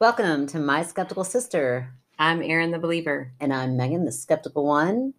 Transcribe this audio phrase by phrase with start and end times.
[0.00, 1.92] Welcome to My Skeptical Sister.
[2.18, 3.32] I'm Erin the Believer.
[3.38, 5.12] And I'm Megan, the Skeptical One.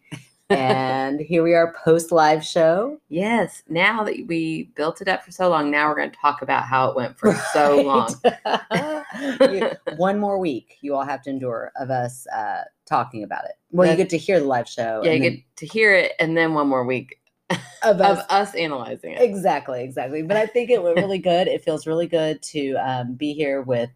[0.50, 3.00] and here we are post live show.
[3.08, 3.62] Yes.
[3.70, 6.64] Now that we built it up for so long, now we're going to talk about
[6.64, 8.16] how it went for so long.
[9.42, 13.52] You- One more week you all have to endure of us uh, talking about it.
[13.72, 15.02] Well, you get to hear the live show.
[15.04, 17.20] yeah, you then get to hear it and then one more week
[17.52, 18.26] of of us.
[18.30, 19.22] us analyzing it.
[19.22, 20.24] Exactly, exactly.
[20.24, 21.48] But I think it went really good.
[21.48, 23.90] It feels really good to um, be here with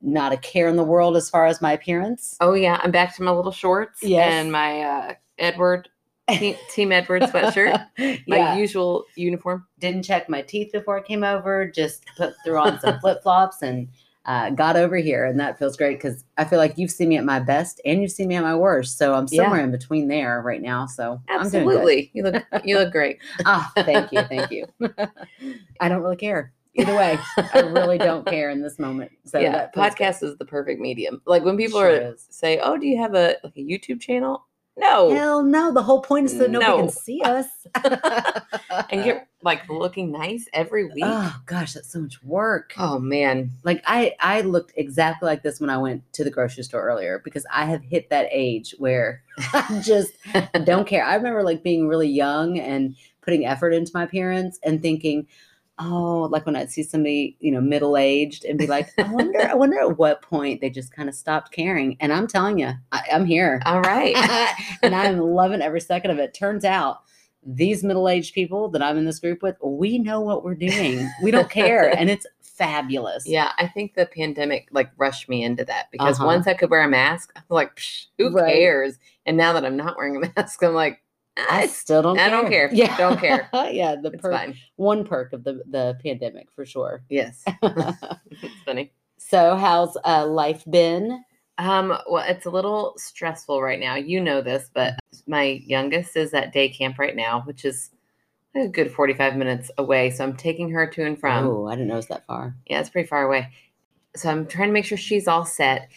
[0.00, 2.36] not a care in the world as far as my appearance.
[2.40, 2.80] Oh, yeah.
[2.82, 4.32] I'm back to my little shorts Yes.
[4.32, 5.88] and my uh, Edward,
[6.30, 8.56] Team, Edward sweatshirt, my yeah.
[8.56, 9.66] usual uniform.
[9.78, 11.66] didn't check my teeth before I came over.
[11.66, 13.88] Just put threw on some flip flops and
[14.26, 17.16] uh, got over here, and that feels great because I feel like you've seen me
[17.16, 18.98] at my best and you've seen me at my worst.
[18.98, 19.44] So I'm Yeah.
[19.44, 20.84] somewhere in between there right now.
[20.84, 21.76] So I'm doing good.
[21.76, 22.10] Absolutely.
[22.12, 23.18] You look you look great.
[23.46, 24.66] Ah, thank you, thank you.
[25.80, 27.18] I don't really care either way.
[27.36, 29.10] I really don't care in this moment.
[29.24, 29.98] So yeah, that feels good.
[30.04, 31.20] podcast is the perfect medium.
[31.26, 32.26] Like when people Sure are is.
[32.30, 34.44] say, "Oh, do you have a like a YouTube channel?"
[34.76, 35.10] No.
[35.12, 35.72] Hell no!
[35.72, 36.78] The whole point is so nobody No.
[36.78, 37.46] can see us
[38.90, 41.02] and get like looking nice every week.
[41.04, 42.74] Oh gosh, that's so much work.
[42.78, 43.50] oh man.
[43.64, 47.20] like I I looked exactly like this when I went to the grocery store earlier
[47.24, 50.12] because I have hit that age where I just
[50.64, 51.04] don't care.
[51.04, 55.26] I remember like being really young and putting effort into my appearance and thinking,
[55.78, 59.40] oh, like when I'd see somebody, you know, middle aged and be like, I wonder,
[59.42, 61.96] I wonder at what point they just kind of stopped caring.
[62.00, 63.60] And I'm telling you, I, I'm here.
[63.64, 64.14] All right.
[64.82, 66.34] and I'm loving every second of it.
[66.34, 67.02] Turns out
[67.46, 71.08] these middle aged people that I'm in this group with, we know what we're doing.
[71.22, 71.96] We don't care.
[71.96, 73.24] And it's fabulous.
[73.26, 76.26] yeah, I think the pandemic like rushed me into that because Uh-huh.
[76.26, 77.80] once I could wear a mask, I was like,
[78.18, 78.52] who Right.
[78.52, 78.98] cares?
[79.26, 81.00] And now that I'm not wearing a mask, I'm like,
[81.50, 82.18] I still don't.
[82.18, 82.30] I care.
[82.30, 82.70] don't care.
[82.72, 83.48] Yeah, Don't care.
[83.70, 84.56] yeah, the it's perk, fine.
[84.76, 87.02] one perk of the the pandemic for sure.
[87.08, 88.92] Yes, it's funny.
[89.18, 91.22] so, how's uh, life been?
[91.58, 93.96] Um, well, it's a little stressful right now.
[93.96, 94.94] You know this, but
[95.26, 97.90] my youngest is at day camp right now, which is
[98.54, 100.10] a good 45 minutes away.
[100.10, 101.46] So I'm taking her to and from.
[101.46, 102.54] oh, I didn't know it was that far.
[102.66, 103.50] Yeah, it's pretty far away.
[104.16, 105.88] So I'm trying to make sure she's all set.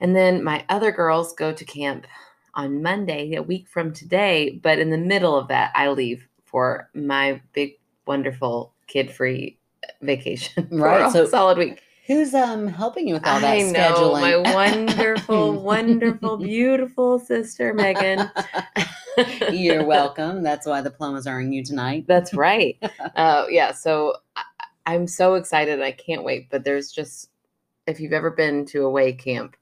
[0.00, 2.06] And then my other girls go to camp
[2.58, 4.60] on Monday, a week from today.
[4.62, 9.58] But in the middle of that, I leave for my big, wonderful, kid free
[10.02, 10.68] vacation.
[10.72, 11.80] Right, a so- solid week.
[12.06, 14.20] Who's um helping you with all that I know scheduling?
[14.20, 18.30] my wonderful, wonderful, beautiful sister Megan.
[19.52, 20.42] You're welcome.
[20.42, 22.06] That's why the plumbers are on you tonight.
[22.08, 22.78] That's right.
[23.14, 23.72] Uh, yeah.
[23.72, 24.42] So I,
[24.86, 25.82] I'm so excited.
[25.82, 26.48] I can't wait.
[26.48, 27.28] But there's just,
[27.86, 29.54] if you've ever been to a away camp,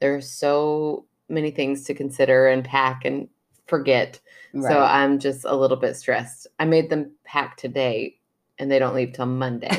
[0.00, 3.28] there's so many things to consider and pack and
[3.66, 4.20] forget.
[4.62, 6.46] So I'm just a little bit stressed.
[6.58, 8.16] I made them pack today
[8.58, 9.70] and they don't leave till Monday.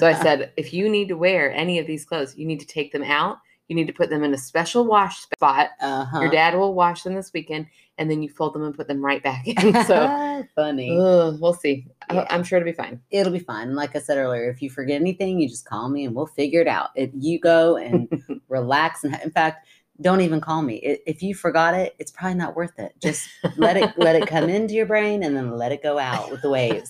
[0.00, 2.66] so I said, if you need to wear any of these clothes, you need to
[2.66, 3.38] take them out.
[3.68, 5.70] You need to put them in a special wash spot.
[5.80, 6.20] uh-huh.
[6.20, 7.66] Your dad will wash them this weekend
[7.98, 9.74] and then you fold them and put them right back in.
[9.86, 10.98] So funny.
[10.98, 11.86] Ugh, we'll see.
[12.10, 12.26] Yeah.
[12.30, 13.00] I'm sure it'll be fine.
[13.10, 13.74] It'll be fine.
[13.74, 16.60] Like I said earlier, if you forget anything, you just call me and we'll figure
[16.60, 16.90] it out.
[16.96, 18.08] If you go and
[18.48, 19.66] relax and in fact,
[20.00, 20.76] don't even call me.
[20.76, 22.94] If you forgot it, it's probably not worth it.
[23.00, 26.30] Just let it let it come into your brain and then let it go out
[26.30, 26.88] with the waves.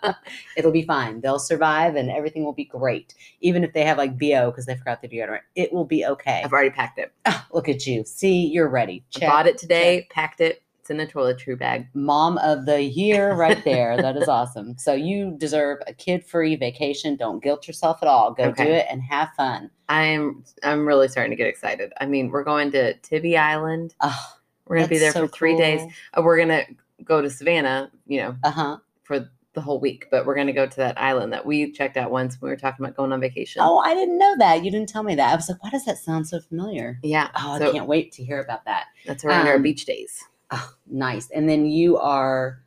[0.56, 1.20] It'll be fine.
[1.20, 3.14] They'll survive and everything will be great.
[3.40, 6.42] Even if they have like BO because they forgot the deodorant, it will be okay.
[6.44, 7.12] I've already packed it.
[7.26, 8.04] Ah, look at you.
[8.04, 9.04] See, you're ready.
[9.10, 9.28] Check.
[9.28, 10.62] bought it today, packed it.
[10.84, 11.88] It's in the toiletry bag.
[11.94, 13.96] Mom of the year right there.
[13.96, 14.76] that is awesome.
[14.76, 17.16] So you deserve a kid-free vacation.
[17.16, 18.34] Don't guilt yourself at all.
[18.34, 19.70] Go do it and have fun.
[19.88, 21.90] I'm I'm really starting to get excited.
[22.02, 23.94] I mean, we're going to Tybee Island.
[24.02, 24.26] Oh,
[24.66, 25.80] We're gonna be there that's for three days.
[25.80, 25.90] cool.
[26.18, 26.64] Uh, We're gonna
[27.02, 28.76] go to Savannah, you know, Uh-huh.
[29.04, 30.08] for the whole week.
[30.10, 32.60] But we're gonna go to that island that we checked out once when we were
[32.60, 33.62] talking about going on vacation.
[33.64, 34.62] Oh, I didn't know that.
[34.62, 35.32] You didn't tell me that.
[35.32, 36.98] I was like, why does that sound so familiar?
[37.02, 37.30] yeah.
[37.36, 38.88] Oh, so I can't wait to hear about that.
[39.06, 40.22] that's around our Um, beach days.
[40.54, 41.30] Oh, nice.
[41.30, 42.60] And then you are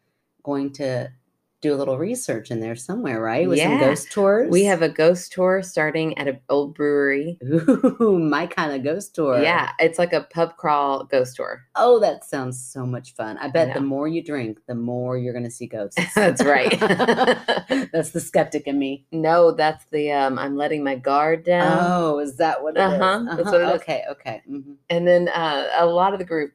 [0.44, 1.12] going to
[1.60, 3.50] do a little research in there somewhere, right?
[3.50, 4.51] With some ghost tours.
[4.51, 7.39] We have a ghost tour starting at an old brewery.
[7.44, 9.42] Ooh, my kind of ghost tour.
[9.42, 11.63] Yeah, it's like a pub crawl ghost tour.
[11.75, 13.39] Oh, that sounds so much fun.
[13.39, 15.98] I bet the more you drink, the more you're going to see ghosts.
[16.16, 16.80] That's right.
[16.80, 19.07] That's the skeptic in me.
[19.12, 21.80] No, that's the um I'm letting my guard down.
[21.92, 23.01] Oh, is that what it is?
[23.01, 23.81] Uh-huh, that's what it is.
[23.81, 24.42] Okay, okay.
[24.50, 24.75] mhm.
[24.92, 26.54] And then uh, a lot of the group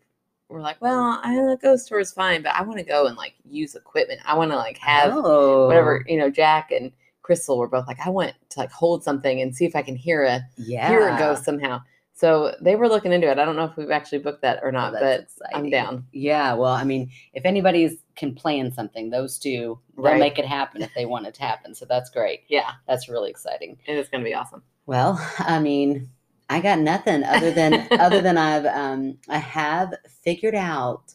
[0.52, 3.16] were like, "Well, I the ghost tour is fine, but I want to go and
[3.16, 4.20] like use equipment.
[4.24, 8.04] I want to like have oh, whatever you know." Jack and Crystal were both like,
[8.04, 10.88] "I want to like hold something and see if I can hear a Yeah.
[10.88, 11.80] hear a ghost somehow."
[12.14, 13.38] So they were looking into it.
[13.38, 16.06] I don't know if we've actually booked that or Oh, not, that's but I'm down.
[16.12, 20.20] Yeah, well, I mean, if anybody's can plan something, those two they'll Right.
[20.20, 21.74] make it happen if they want it to happen.
[21.74, 22.40] So that's great.
[22.48, 23.78] Yeah, That's really exciting.
[23.86, 24.62] it is going to be awesome.
[24.86, 26.10] Well, I mean,
[26.52, 31.14] I got nothing other than other than I've um I have figured out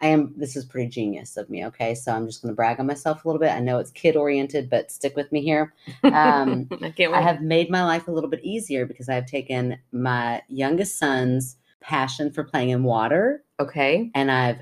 [0.00, 1.96] I am this is pretty genius of me, okay?
[1.96, 3.50] So I'm just gonna brag on myself a little bit.
[3.50, 5.74] I know it's kid oriented, but stick with me here.
[6.04, 6.68] Um
[7.10, 7.18] I.
[7.18, 11.56] I have made my life a little bit easier because I've taken my youngest son's
[11.80, 14.10] passion for playing in water okay.
[14.14, 14.60] and I've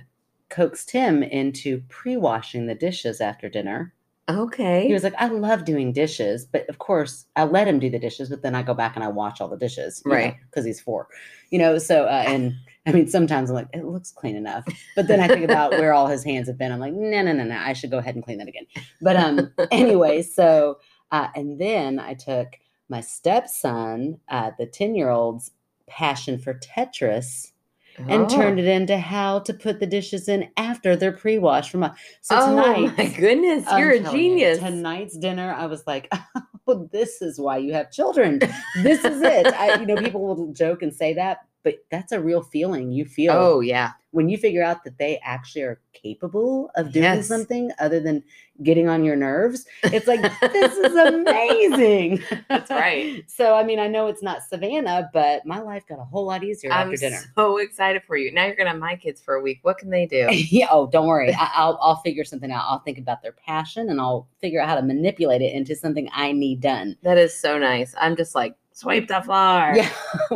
[0.48, 3.92] coaxed him into pre-washing the dishes after dinner.
[4.28, 4.87] Okay.
[4.87, 7.99] He was like, I love doing dishes, but of course I let him do the
[7.99, 10.37] dishes, but then I go back and I wash all the dishes, Right.
[10.50, 11.08] Because he's four,
[11.50, 11.78] you know.
[11.78, 12.55] So, uh, and
[12.87, 14.64] I mean, sometimes I'm like, it looks clean enough,
[14.94, 16.70] but then I think about where all his hands have been.
[16.70, 18.67] I'm like, no, no, no, no, I should go ahead and clean that again.
[19.00, 20.78] But um, anyway, so
[21.12, 22.49] uh, and then I took
[22.88, 25.52] my stepson, uh, the ten year old's
[25.88, 27.52] passion for Tetris
[27.98, 28.28] and Oh.
[28.28, 32.37] turned it into how to put the dishes in after they're pre-washed from a so
[32.38, 34.58] Oh tonight my goodness, I'm you're a telling you, genius.
[34.58, 36.12] tonight's dinner, I was like,
[36.69, 38.40] "Oh, this is why you have children.
[38.82, 42.20] This is it." I, you know, people will joke and say that, but that's a
[42.20, 43.90] real feeling you feel oh yeah.
[44.12, 47.26] when you figure out that they actually are capable of doing Yes.
[47.26, 48.22] something other than
[48.62, 49.66] getting on your nerves.
[49.82, 52.22] It's like this is amazing.
[52.48, 53.24] That's right.
[53.28, 56.44] So, I mean, I know it's not Savannah, but my life got a whole lot
[56.44, 57.16] easier after dinner.
[57.16, 57.32] I'm after dinner.
[57.36, 58.32] so excited for you.
[58.32, 59.58] Now you're gonna have my kids for a week.
[59.62, 60.28] What can they do?
[60.32, 60.68] yeah.
[60.70, 61.34] Oh, don't worry.
[61.34, 62.64] I, I'll I'll figure something out.
[62.68, 66.08] I'll think about their passion and I'll figure out how to manipulate it into something
[66.14, 66.96] I need done.
[67.02, 67.92] That is so nice.
[68.00, 69.72] I'm just like swipe the floor.
[69.74, 69.90] Yeah.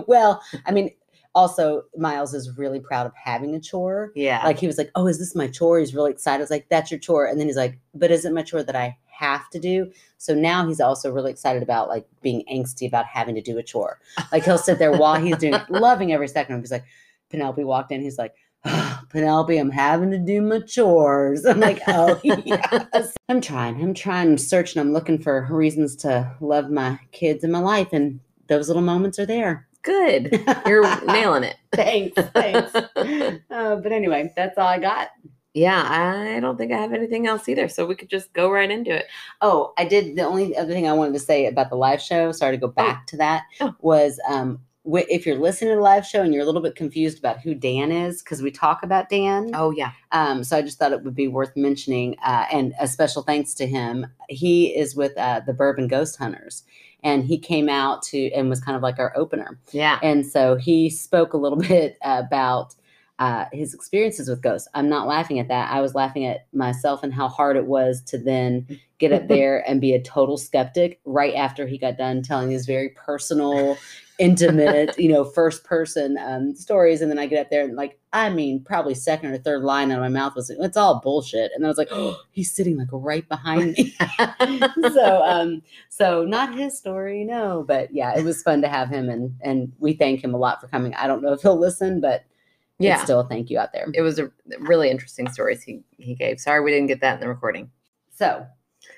[0.06, 0.90] well, I mean,
[1.34, 4.12] also Miles is really proud of having a chore.
[4.14, 4.42] Yeah.
[4.44, 6.40] Like he was like, "Oh, is this my chore?" He's really excited.
[6.40, 8.62] I was like, "That's your chore," and then he's like, "But is it my chore
[8.62, 12.86] that I have to do?" So now he's also really excited about like being angsty
[12.86, 14.00] about having to do a chore.
[14.32, 16.62] Like he'll sit there while he's doing, loving every second of it.
[16.62, 16.84] He's like,
[17.30, 18.02] Penelope walked in.
[18.02, 18.34] He's like,
[18.64, 21.44] "Ah, Penelope, I'm having to do my chores.
[21.46, 23.14] I'm like, oh, yes.
[23.28, 23.80] I'm trying.
[23.80, 24.30] I'm trying.
[24.30, 24.80] I'm searching.
[24.80, 27.88] I'm looking for reasons to love my kids and my life.
[27.92, 29.66] And those little moments are there.
[29.82, 30.44] Good.
[30.66, 31.56] You're nailing it.
[31.72, 32.14] thanks.
[32.32, 32.72] Thanks.
[33.50, 35.08] Uh, but anyway, that's all I got.
[35.54, 37.68] Yeah, I don't think I have anything else either.
[37.68, 39.06] So we could just go right into it.
[39.40, 40.16] Oh, I did.
[40.16, 42.68] The only other thing I wanted to say about the live show, sorry to go
[42.68, 43.74] back to that, Oh.
[43.80, 46.76] was um, wh- if you're listening to the live show and you're a little bit
[46.76, 49.50] confused about who Dan is, because we talk about Dan.
[49.54, 49.90] Oh yeah.
[50.12, 53.52] Um, so I just thought it would be worth mentioning, uh, and a special thanks
[53.54, 54.06] to him.
[54.28, 56.62] He is with uh, the Bourbon Ghost Hunters,
[57.02, 59.58] and he came out to and was kind of like our opener.
[59.72, 59.98] Yeah.
[60.02, 62.74] And so he spoke a little bit about
[63.20, 64.66] uh, his experiences with ghosts.
[64.72, 65.70] I'm not laughing at that.
[65.70, 68.66] I was laughing at myself and how hard it was to then
[68.98, 72.64] get up there and be a total skeptic right after he got done telling his
[72.64, 73.76] very personal,
[74.20, 77.00] intimate, you know, first person um, stories.
[77.00, 79.90] And then I get up there and like, I mean, probably second or third line
[79.90, 81.50] out of my mouth was, it's all bullshit.
[81.54, 83.96] And I was like, oh, he's sitting like right behind me.
[84.92, 89.08] so um so not his story no but yeah it was fun to have him
[89.08, 92.00] and and we thank him a lot for coming i don't know if he'll listen
[92.00, 92.24] but
[92.78, 93.04] yeah Yeah.
[93.04, 96.40] still a thank you out there It was a really interesting stories he he gave.
[96.40, 97.70] Sorry we didn't get that in the recording.
[98.10, 98.46] so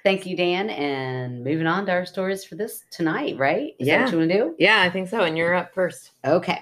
[0.05, 3.93] thank you dan and moving on to our stories for this tonight right is that
[3.95, 4.03] Yeah.
[4.05, 5.21] what you want to do Yeah, I think so.
[5.23, 6.13] And you're up first.
[6.25, 6.61] okay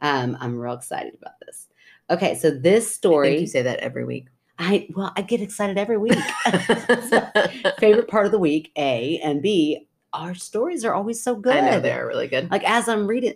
[0.00, 1.68] um i'm real excited about this
[2.10, 4.26] okay so this story you say that every week.
[4.58, 6.18] i well i get excited every week
[7.78, 11.60] favorite part of the week a and b our stories are always so good I
[11.70, 12.50] know they are really good.
[12.50, 13.34] like as I'm reading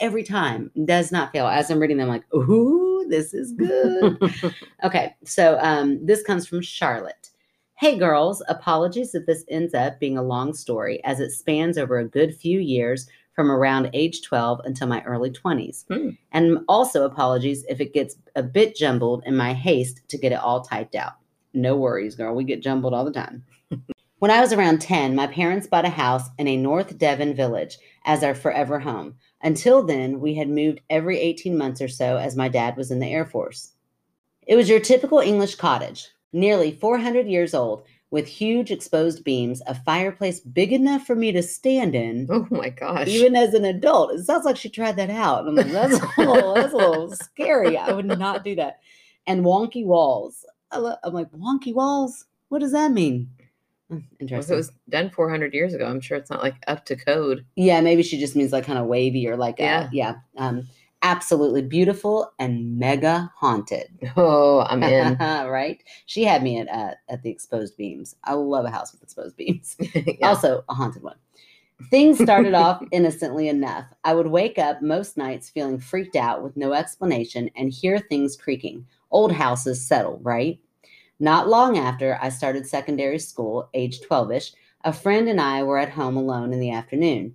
[0.00, 4.18] every time does not fail as I'm reading them like ooh this is good
[4.84, 7.30] okay so um this comes from Charlotte
[7.76, 11.98] hey girls apologies if this ends up being a long story as it spans over
[11.98, 16.10] a good few years from around age 12 until my early 20s Hmm.
[16.32, 20.38] and also apologies if it gets a bit jumbled in my haste to get it
[20.40, 21.14] all typed out
[21.52, 23.44] no worries girl we get jumbled all the time
[24.20, 27.76] when I was around 10, my parents bought a house in a North Devon village
[28.06, 29.16] as our forever home.
[29.42, 33.00] Until then, we had moved every 18 months or so as my dad was in
[33.00, 33.72] the Air Force.
[34.46, 39.74] It was your typical English cottage, nearly 400 years old, with huge exposed beams, a
[39.74, 43.08] fireplace big enough for me to stand in, oh my gosh.
[43.08, 44.12] even as an adult.
[44.12, 45.48] It sounds like she tried that out.
[45.48, 47.76] I'm like, that's a little, that's a little scary.
[47.78, 48.80] I would not do that.
[49.26, 50.44] And wonky walls.
[50.70, 52.26] I'm like, wonky walls?
[52.50, 53.30] What does that mean?
[53.90, 56.84] Hmm, Well, if it was done 400 years ago, I'm sure it's not like up
[56.86, 57.44] to code.
[57.56, 60.14] Yeah, maybe she just means like kind of wavy or like yeah, Yeah.
[60.36, 60.46] yeah.
[60.46, 60.68] Um,
[61.04, 63.88] absolutely beautiful and mega haunted.
[64.16, 65.16] Oh, I'm in.
[65.20, 65.82] right?
[66.06, 68.16] She had me at uh, at the exposed beams.
[68.24, 69.76] I love a house with exposed beams.
[69.94, 70.28] Yeah.
[70.28, 71.16] Also, a haunted one.
[71.90, 73.86] Things started off innocently enough.
[74.04, 78.36] I would wake up most nights feeling freaked out with no explanation and hear things
[78.36, 78.86] creaking.
[79.10, 80.58] Old houses settle, right?
[81.18, 84.52] Not long after I started secondary school, age 12 ish,
[84.84, 87.34] a friend and I were at home alone in the afternoon.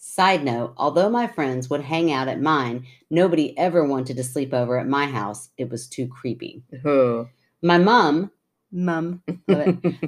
[0.00, 4.54] Side note, although my friends would hang out at mine, nobody ever wanted to sleep
[4.54, 5.50] over at my house.
[5.58, 6.62] It was too creepy.
[6.84, 7.28] Oh.
[7.62, 8.30] My mom,
[8.70, 9.22] mum,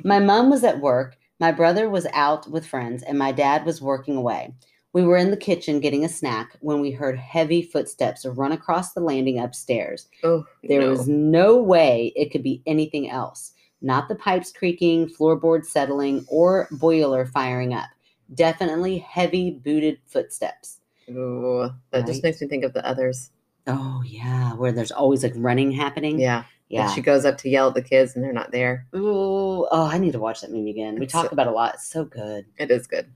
[0.04, 3.82] my mom was at work, my brother was out with friends, and my dad was
[3.82, 4.54] working away.
[4.92, 8.92] We were in the kitchen getting a snack when we heard heavy footsteps run across
[8.92, 10.09] the landing upstairs.
[10.23, 10.90] oh, There no.
[10.90, 13.52] was no way it could be anything else.
[13.82, 17.88] Not the pipes creaking, floorboards settling, or boiler firing up.
[18.34, 20.78] Definitely heavy booted footsteps.
[21.10, 23.30] Ooh, that just makes me think of the others.
[23.66, 26.18] Oh yeah, where there's always like running happening.
[26.20, 26.44] Yeah.
[26.68, 26.84] yeah.
[26.84, 28.87] And she goes up to yell at the kids and they're not there.
[28.94, 30.96] Ooh, oh, I need to watch that movie again.
[30.99, 31.75] We It's talk so- about it a lot.
[31.75, 32.46] It's so good.
[32.58, 33.10] It is good.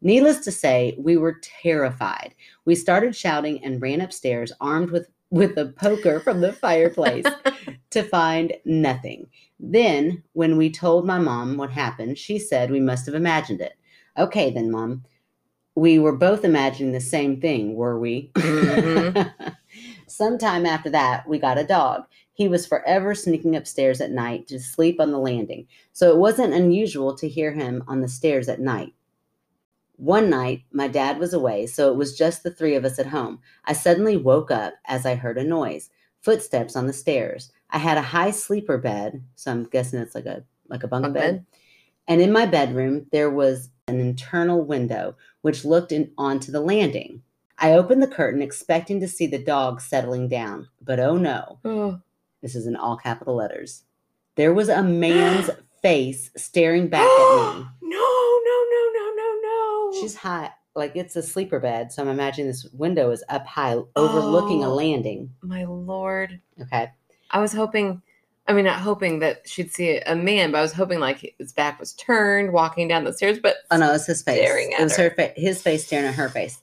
[0.00, 2.34] Needless to say, we were terrified.
[2.64, 7.24] We started shouting and ran upstairs armed with with a poker from the fireplace
[7.90, 9.26] to find nothing.
[9.60, 13.74] Then, when we told my mom what happened, she said we must have imagined it.
[14.18, 15.04] Okay, then, mom.
[15.74, 18.32] We were both imagining the same thing, were we?
[18.34, 19.32] Mhm.
[20.08, 22.04] Sometime after that, we got a dog.
[22.32, 26.54] He was forever sneaking upstairs at night to sleep on the landing, so it wasn't
[26.54, 28.92] unusual to hear him on the stairs at night.
[29.96, 33.06] One night, my dad was away, so it was just the three of us at
[33.06, 33.40] home.
[33.64, 35.90] I suddenly woke up as I heard a noise,
[36.22, 37.52] footsteps on the stairs.
[37.70, 41.02] I had a high sleeper bed, so I'm guessing it's like a like a bunk,
[41.04, 41.20] Bunk bed.
[41.20, 41.46] bed?
[42.06, 47.22] And in my bedroom, there was an internal window which looked in, onto the landing.
[47.58, 52.00] I opened the curtain expecting to see the dog settling down, but oh no, Oh.
[52.42, 53.84] this is in all capital letters.
[54.36, 55.50] There was a man's
[55.82, 57.64] face staring back at me.
[57.82, 60.00] No, no, no, no, no, no.
[60.00, 63.74] She's high, like it's a sleeper bed, so I'm imagining this window is up high,
[63.74, 63.88] oh.
[63.96, 64.74] overlooking a Oh.
[64.74, 65.30] landing.
[65.42, 66.40] my lord.
[66.62, 66.90] Okay.
[67.30, 68.02] I was hoping,
[68.48, 71.52] I mean, not hoping that she'd see a man, but I was hoping like his
[71.52, 73.38] back was turned, walking down the stairs.
[73.38, 74.38] But Oh no, it's his face.
[74.38, 75.04] Staring it was her.
[75.04, 76.62] her fa- his face staring at her face.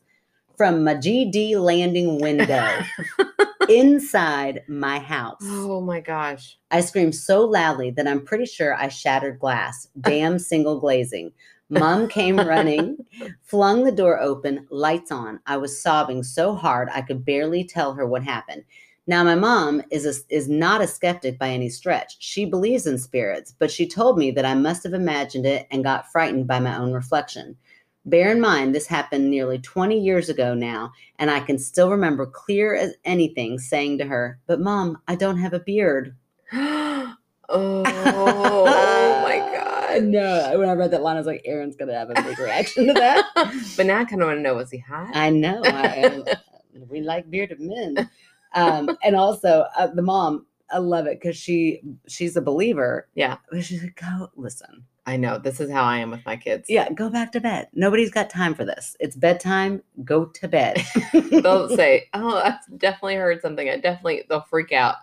[0.58, 2.80] From my GD landing window
[3.70, 5.38] inside my house.
[5.44, 6.58] oh my gosh.
[6.72, 9.88] I screamed so loudly that I'm pretty sure I shattered glass.
[10.02, 11.32] Damn single glazing.
[11.70, 12.98] Mom came running,
[13.42, 15.40] flung the door open, lights on.
[15.48, 18.64] I was sobbing so hard I could barely tell her what happened.
[19.08, 22.16] Now, my mom is a, is not a skeptic by any stretch.
[22.20, 25.84] She believes in spirits, but she told me that I must have imagined it and
[25.84, 27.56] got frightened by my own reflection.
[28.08, 32.26] Bear in mind, this happened nearly 20 years ago now, and I can still remember
[32.26, 36.16] clear as anything saying to her, But mom, I don't have a beard.
[36.54, 37.14] oh
[39.24, 40.04] my god.
[40.04, 42.88] No, when I read that line, I was like, Erin's gonna have a big reaction
[42.88, 43.26] to that.
[43.78, 45.16] but now I kind of want to know was he hot?
[45.16, 45.62] I know.
[45.64, 46.36] I, I-
[46.90, 48.10] we like bearded men,
[48.56, 50.46] um, and also uh, the mom.
[50.72, 53.08] I love it because she she's a believer.
[53.14, 53.38] Yeah.
[53.52, 54.86] but she's like, go listen.
[55.06, 55.38] I know.
[55.38, 56.68] This is how I am with my kids.
[56.68, 57.68] Yeah, go back to bed.
[57.74, 58.98] Nobody's got time for this.
[59.00, 59.84] It's bedtime.
[60.04, 60.84] Go to bed.
[61.14, 64.96] They'll say, "Oh, I definitely heard something." I definitely they'll freak out.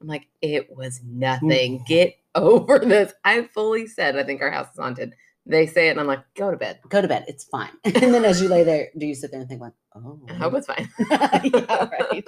[0.00, 1.84] I'm like, "It was nothing.
[1.86, 5.14] Get over this." I fully said, "I think our house is haunted."
[5.46, 7.24] They say it, and I'm like, "Go to bed." go to bed.
[7.28, 7.70] It's fine.
[7.84, 10.32] And then as you lay there, do you sit there and think like, oh, I
[10.34, 10.88] hope it's fine.
[10.98, 12.23] yeah, right.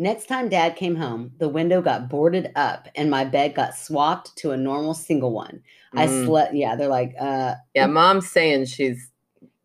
[0.00, 4.36] Next time dad came home, the window got boarded up and my bed got swapped
[4.36, 5.60] to a normal single one.
[5.92, 6.24] I Mm.
[6.24, 9.10] slept, yeah, they're like, uh, Yeah, mom's saying she's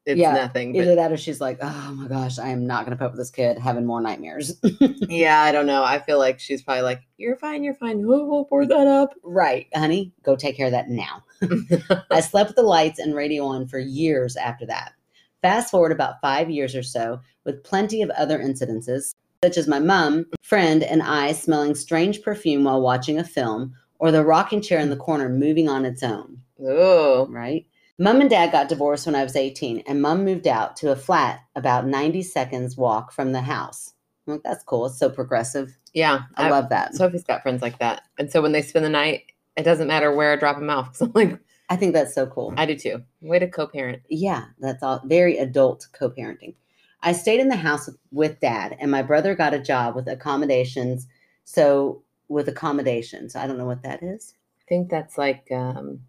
[0.06, 0.75] it's Yeah, nothing.
[0.75, 3.12] either that or she's like, oh my gosh, I am not going to put up
[3.12, 4.60] with this kid having more nightmares.
[5.08, 5.84] yeah, I don't know.
[5.84, 7.63] I feel like she's probably like, "You're fine.
[7.63, 8.04] You're fine.
[8.06, 11.24] Oh, we'll board that up." right, honey, go take care of that now.
[12.12, 14.92] I slept with the lights and radio on for years after that.
[15.42, 19.79] Fast forward about five years or so, with plenty of other incidences, such as my
[19.79, 24.79] mom, friend, and I smelling strange perfume while watching a film, or the rocking chair
[24.79, 27.65] in the corner moving on its own, oh, right?
[28.00, 30.95] Mom and dad got divorced when I was 18, and mom moved out to a
[30.95, 33.91] flat about 90 seconds walk from the house.
[34.25, 34.85] I'm like, that's cool.
[34.85, 35.77] It's so progressive.
[35.93, 36.21] yeah.
[36.35, 36.95] I, love that.
[36.95, 39.23] Sophie's got friends like that, and so when they spend the night,
[39.57, 41.01] it doesn't matter where I drop them off.
[41.01, 41.38] I'm like,
[41.69, 42.53] I think that's so cool.
[42.55, 43.03] I do too.
[43.19, 44.03] Way to co-parent.
[44.07, 46.55] yeah, that's all very adult co parenting.
[47.03, 51.07] I stayed in the house with, dad, and my brother got a job with accommodations.
[51.43, 54.33] So, with accommodations, I don't know what that is.
[54.62, 56.00] I think that's like, um,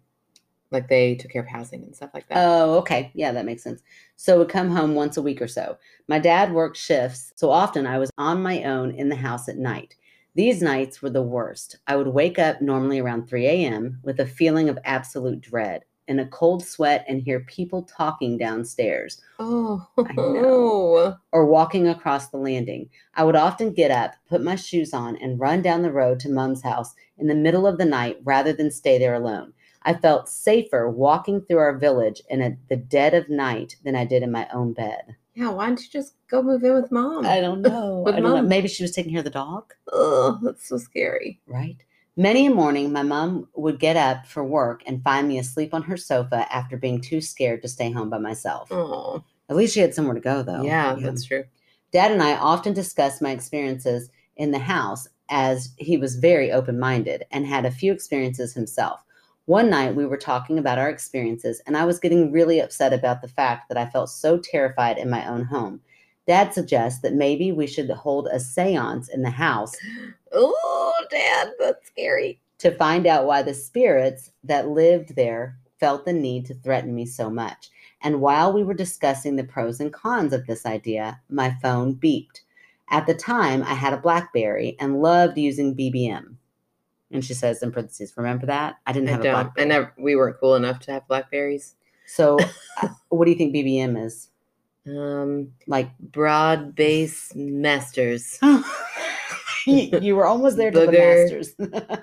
[0.71, 2.37] like they took care of housing and stuff like that.
[2.37, 3.11] Oh, okay.
[3.13, 3.81] Yeah, that makes sense.
[4.15, 5.77] So, would come home once a week or so.
[6.07, 9.57] My dad worked shifts, so often I was on my own in the house at
[9.57, 9.95] night.
[10.33, 11.77] These nights were the worst.
[11.87, 13.99] I would wake up normally around 3 a.m.
[14.03, 19.21] with a feeling of absolute dread and a cold sweat and hear people talking downstairs.
[19.39, 21.17] oh, I know.
[21.31, 22.89] or walking across the landing.
[23.15, 26.29] I would often get up, put my shoes on, and run down the road to
[26.29, 29.53] Mum's house in the middle of the night rather than stay there alone.
[29.83, 34.03] I felt safer walking through our village in a, the dead of night than I
[34.05, 35.15] did in my own bed.
[35.35, 37.25] Yeah, why don't you just go move in with mom?
[37.25, 37.99] I don't know.
[38.05, 38.41] With I don't know.
[38.41, 41.39] Maybe she was taking care of the dog, Oh, that's so scary.
[41.45, 41.75] right?
[42.17, 45.83] Many a morning, my mom would get up for work and find me asleep on
[45.83, 48.71] her sofa after being too scared to stay home by myself.
[48.71, 50.63] Oh, At least she had somewhere to go, though.
[50.63, 51.43] yeah, that's true.
[51.91, 56.79] Dad and I often discussed my experiences in the house as he was very open
[56.79, 59.03] minded and had a few experiences himself.
[59.45, 63.21] One night we were talking about our experiences, and I was getting really upset about
[63.21, 65.81] the fact that I felt so terrified in my own home.
[66.27, 69.75] Dad suggests that maybe we should hold a seance in the house
[70.35, 72.39] Oh, Dad, that's scary.
[72.59, 77.05] to find out why the spirits that lived there felt the need to threaten me
[77.05, 77.69] so much.
[78.01, 82.41] And while we were discussing the pros and cons of this idea, my phone beeped.
[82.91, 86.35] At the time, I had a Blackberry and loved using BBM.
[87.11, 88.75] And she says in parentheses, remember that?
[88.85, 89.35] I didn't have a don't.
[89.35, 89.67] I Blackberry.
[89.67, 89.93] never.
[89.97, 91.75] We weren't cool enough to have blackberries.
[92.07, 92.37] So,
[92.81, 94.29] uh, what do you think BBM is?
[94.87, 98.39] Um, Like, broad base masters,
[99.65, 101.55] you you were almost there to the masters.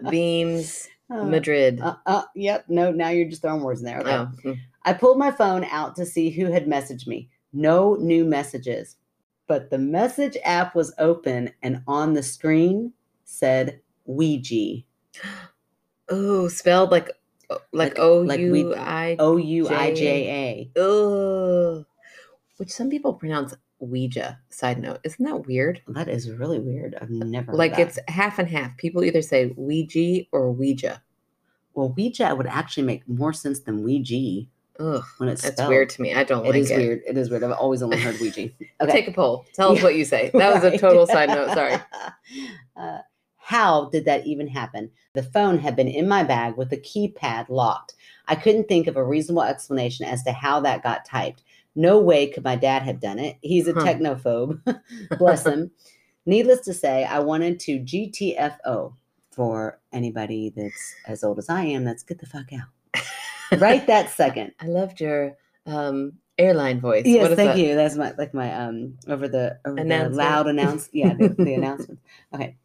[0.11, 1.81] beams, Uh, Madrid.
[1.81, 2.64] uh, uh, yep.
[2.69, 4.00] No, now you're just throwing words in there.
[4.00, 4.11] Okay.
[4.11, 4.59] Oh, mm.
[4.85, 7.28] I pulled my phone out to see who had messaged me.
[7.52, 8.97] No new messages.
[9.47, 12.92] But the message app was open and on the screen
[13.25, 14.83] said Ouija.
[16.09, 17.11] oh, spelled like
[17.73, 19.16] like O U I.
[19.19, 21.85] O U I J Oh,
[22.57, 23.54] which some people pronounce
[23.86, 24.38] Ouija.
[24.48, 25.82] Side note, isn't that weird?
[25.88, 26.96] That is really weird.
[27.00, 28.76] I've never heard Like it's half and half.
[28.76, 31.02] People either say Ouija or Ouija.
[31.74, 34.46] well, Ouija would actually make more sense than Ouija
[34.80, 35.68] Ugh, when it's that's spelled.
[35.68, 36.14] weird to me.
[36.14, 36.76] I don't It like is it.
[36.78, 37.02] weird.
[37.06, 37.44] It is weird.
[37.44, 38.48] I've always only heard Ouija.
[38.80, 38.92] Okay.
[38.92, 39.44] Take a poll.
[39.54, 40.30] Tell us what you say.
[40.34, 41.50] That was a total side note.
[41.54, 41.76] Sorry.
[42.76, 42.98] Uh,
[43.36, 44.90] how did that even happen?
[45.12, 47.95] The phone had been in my bag with the keypad locked.
[48.28, 51.42] I couldn't think of a reasonable explanation as to how that got typed.
[51.75, 53.37] No way could my dad have done it.
[53.41, 54.61] He's a technophobe.
[55.19, 55.71] Bless him.
[56.26, 58.95] Needless to say, I wanted to GTFO
[59.30, 61.85] for anybody that's as old as I am.
[61.85, 63.61] That's get the fuck out.
[63.61, 64.52] right that second.
[64.61, 67.06] I loved your um, airline voice.
[67.06, 67.58] Yes, What is thank that?
[67.58, 67.75] you.
[67.75, 70.15] That's my like my um over the over the Announcement.
[70.17, 72.00] loud announce yeah the, the announcement.
[72.35, 72.56] Okay.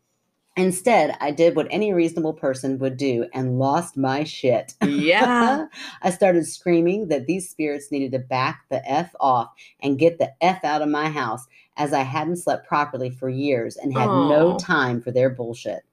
[0.58, 4.74] Instead, I did what any reasonable person would do and lost my shit.
[4.82, 5.68] Yeah.
[6.02, 10.34] I started screaming that these spirits needed to back the F off and get the
[10.42, 11.46] F out of my house
[11.78, 15.84] as I hadn't slept properly for years and had no time for their bullshit.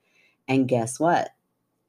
[0.48, 1.28] And guess what?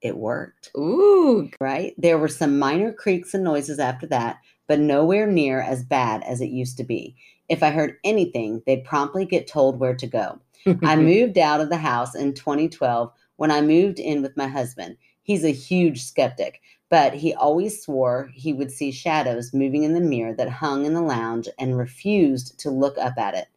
[0.02, 1.50] It worked Ooh.
[1.60, 1.96] right?
[1.98, 6.42] There were some minor creaks and noises after that, but nowhere near as bad as
[6.42, 7.16] it used to be.
[7.48, 10.42] If I heard anything, they'd promptly get told where to go.
[10.84, 14.98] I moved out of the house in 2012 when I moved in with my husband.
[15.22, 20.02] He's a huge skeptic, but he always swore he would see shadows moving in the
[20.02, 23.48] mirror that hung in the lounge and refused to look up at it.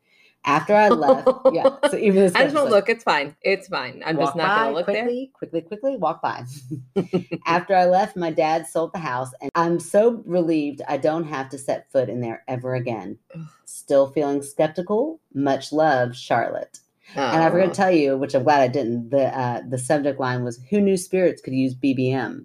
[0.44, 1.76] After I left, yeah.
[1.90, 2.88] So even I just won't like, look.
[2.88, 3.36] It's fine.
[3.42, 4.02] It's fine.
[4.06, 5.02] I'm just not going to look there.
[5.02, 6.44] quickly, Quickly, quickly, walk by.
[7.46, 11.50] After I left, my dad sold the house, and I'm so relieved I don't have
[11.50, 13.18] to set foot in there ever again.
[13.66, 15.20] Still feeling skeptical.
[15.34, 16.78] Much love, Charlotte.
[17.14, 17.68] And I forgot Oh.
[17.70, 19.10] to tell you, which I'm glad I didn't.
[19.10, 22.44] The uh, the subject line was "Who knew spirits could use BBM?"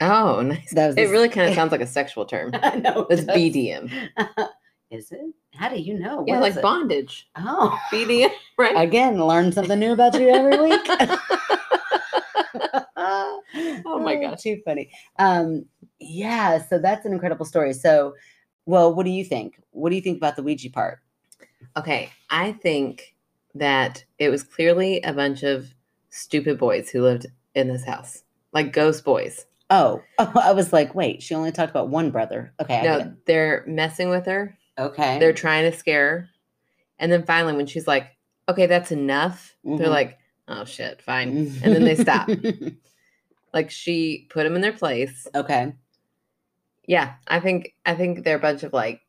[0.00, 0.72] Oh, nice.
[0.74, 2.50] That was It the- really kind of sounds like a sexual term.
[2.54, 3.06] I know.
[3.10, 3.36] It's it does.
[3.36, 4.08] BDM.
[4.92, 5.20] Is it?
[5.56, 6.22] How do you know?
[6.28, 6.62] Yeah, like it?
[6.62, 7.28] bondage.
[7.34, 8.80] Oh, BDM, right?
[8.80, 10.80] again, learn something new about you every week.
[12.98, 14.42] Oh my gosh.
[14.42, 14.90] too funny.
[15.18, 15.64] Um,
[15.98, 17.72] yeah, so that's an incredible story.
[17.72, 18.14] So,
[18.66, 19.60] well, what do you think?
[19.70, 21.00] What do you think about the Ouija part?
[21.76, 23.15] Okay, I think
[23.58, 25.74] that it was clearly a bunch of
[26.10, 29.46] stupid boys who lived in this house, like ghost boys.
[29.70, 32.52] Oh, oh I was like, wait, she only talked about one brother.
[32.60, 34.56] Okay, I No, they're messing with her.
[34.78, 36.28] okay, They're trying to scare her.
[36.98, 38.06] And then finally, when she's like,
[38.48, 39.78] okay, that's enough, Mhm.
[39.78, 41.30] they're like, oh shit, fine.
[41.62, 42.28] And then they stop.
[43.52, 45.26] like she put them in their place.
[45.34, 45.74] okay,
[46.86, 49.00] Yeah, I think I think they're a bunch of like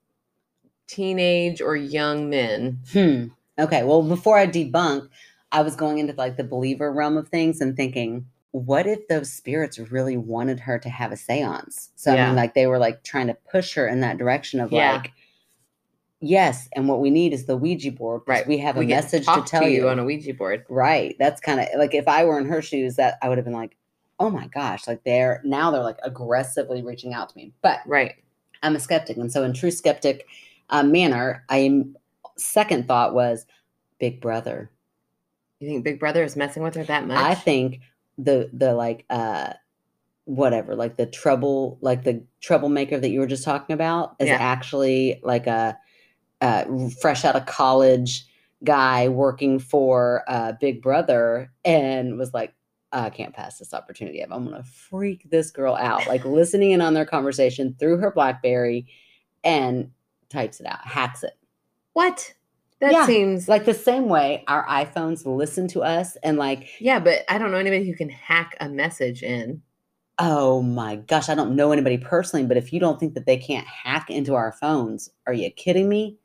[0.87, 2.79] teenage or young men.
[2.91, 3.25] hmm.
[3.59, 5.09] Okay, well, before I debunk,
[5.51, 9.31] I was going into like the believer realm of things and thinking, what if those
[9.31, 11.89] spirits really wanted her to have a seance?
[11.95, 14.71] So I mean, like they were like trying to push her in that direction of
[14.71, 14.93] Yeah.
[14.93, 15.11] like,
[16.19, 18.21] yes, and what we need is the Ouija board.
[18.27, 18.47] Right.
[18.47, 19.87] We have a we get message to talk tell you.
[19.89, 20.65] on a Ouija board.
[20.69, 21.15] right.
[21.19, 23.53] That's kind of like if I were in her shoes, that I would have been
[23.53, 23.77] like,
[24.19, 27.53] oh my gosh, like they're now they're like aggressively reaching out to me.
[27.61, 28.15] But Right.
[28.63, 30.25] I'm a skeptic, and so in true skeptic
[30.71, 31.83] uh, manner, I
[32.37, 33.45] second thought was
[33.99, 34.71] Big Brother.
[35.59, 37.17] You think Big Brother is messing with her that much?
[37.17, 37.81] I think
[38.17, 39.53] the the like uh
[40.25, 44.37] whatever, like the trouble, like the troublemaker that you were just talking about, is Yeah.
[44.39, 45.77] actually like a,
[46.41, 48.25] a fresh out of college
[48.63, 52.53] guy working for uh, Big Brother, and was like,
[52.91, 54.29] I can't pass this opportunity up.
[54.33, 56.05] I'm gonna freak this girl out.
[56.07, 58.85] Like listening in on their conversation through her BlackBerry,
[59.45, 59.91] and
[60.29, 61.37] types it out, hacks it.
[61.97, 62.31] What?
[62.79, 66.99] That Yeah, seems Like the same way our iPhones listen to us and like yeah,
[66.99, 69.63] but I don't know anybody who can hack a message in.
[70.19, 73.37] Oh my gosh, I don't know anybody personally, but if you don't think that they
[73.37, 76.19] can't hack into our phones, are you kidding me?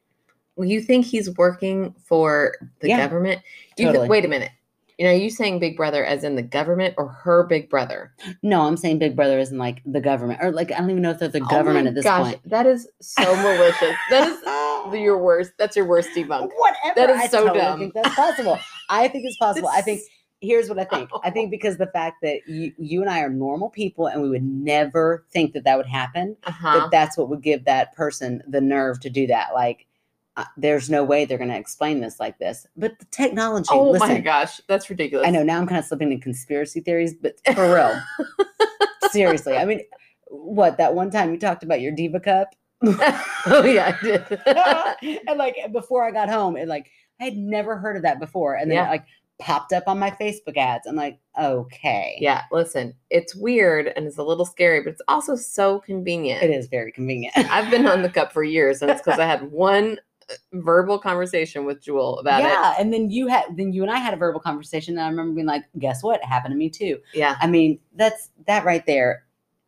[0.57, 3.41] Well, you think he's working for the Yeah, government?
[3.79, 4.51] You th- wait a minute.
[4.99, 8.13] You know, are you saying Big Brother as in the government or her Big Brother?
[8.43, 11.11] No, I'm saying Big Brother isn't like the government, or like I don't even know
[11.11, 12.51] if they're the Oh government at this gosh, point.
[12.51, 13.97] That is so malicious.
[14.11, 14.39] That is
[15.01, 15.53] your worst.
[15.59, 16.51] That's your worst debunk.
[16.57, 16.95] Whatever.
[16.97, 17.79] That is I so totally dumb.
[17.79, 18.59] think that's possible.
[18.89, 19.69] I think it's possible.
[19.69, 20.03] I think
[20.41, 21.09] here's what I think.
[21.25, 24.29] I think because the fact that you, you and I are normal people, and we
[24.29, 26.37] would never think that that would happen.
[26.45, 26.81] Uh-huh.
[26.81, 29.55] That that's what would give that person the nerve to do that.
[29.55, 29.87] Like,
[30.37, 32.67] uh, there's no way they're going to explain this like this.
[32.77, 33.69] But the technology.
[33.71, 35.27] oh listen, my gosh, that's ridiculous.
[35.27, 38.01] I know now I'm kind of slipping into conspiracy theories, but for real,
[39.11, 39.57] seriously.
[39.57, 39.81] I mean,
[40.29, 45.21] what that one time you talked about your diva cup, oh yeah, I did.
[45.29, 46.91] and like before I got home, and like
[47.21, 48.87] I had never heard of that before, and then Yeah.
[48.87, 49.05] it like
[49.39, 50.87] popped up on my Facebook ads.
[50.87, 55.35] I'm like, okay, yeah, listen, it's weird and it's a little scary, but it's also
[55.37, 56.43] so convenient.
[56.43, 57.37] it is very convenient.
[57.37, 59.99] I've been on the cup for years, and it's because I had one
[60.53, 62.45] verbal conversation with Jewel about it.
[62.45, 65.09] yeah, and then you had then you and I had a verbal conversation, and I
[65.09, 66.21] remember being like, guess what?
[66.21, 66.99] It happened to me too.
[67.15, 69.25] Yeah, I mean, that's that right there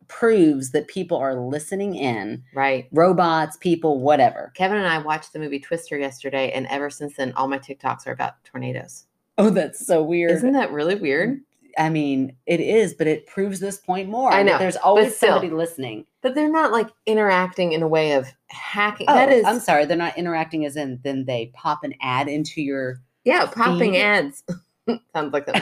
[0.07, 2.87] proves that people are listening in right.
[2.91, 7.33] robots people whatever Kevin and I watched the movie Twister yesterday, and ever since then,
[7.33, 9.05] all my TikToks are about tornadoes.
[9.39, 11.41] oh that's so weird Isn't that really weird?
[11.77, 14.31] I mean, it is, but it proves this point more.
[14.31, 15.33] I that know, There's always still.
[15.33, 16.05] somebody listening.
[16.21, 19.07] But they're not like interacting in a way of hacking.
[19.09, 22.27] Oh, that is, I'm sorry, they're not interacting as in then they pop an ad
[22.27, 24.01] into your yeah, popping feed.
[24.01, 24.43] ads.
[25.15, 25.61] Sounds like them.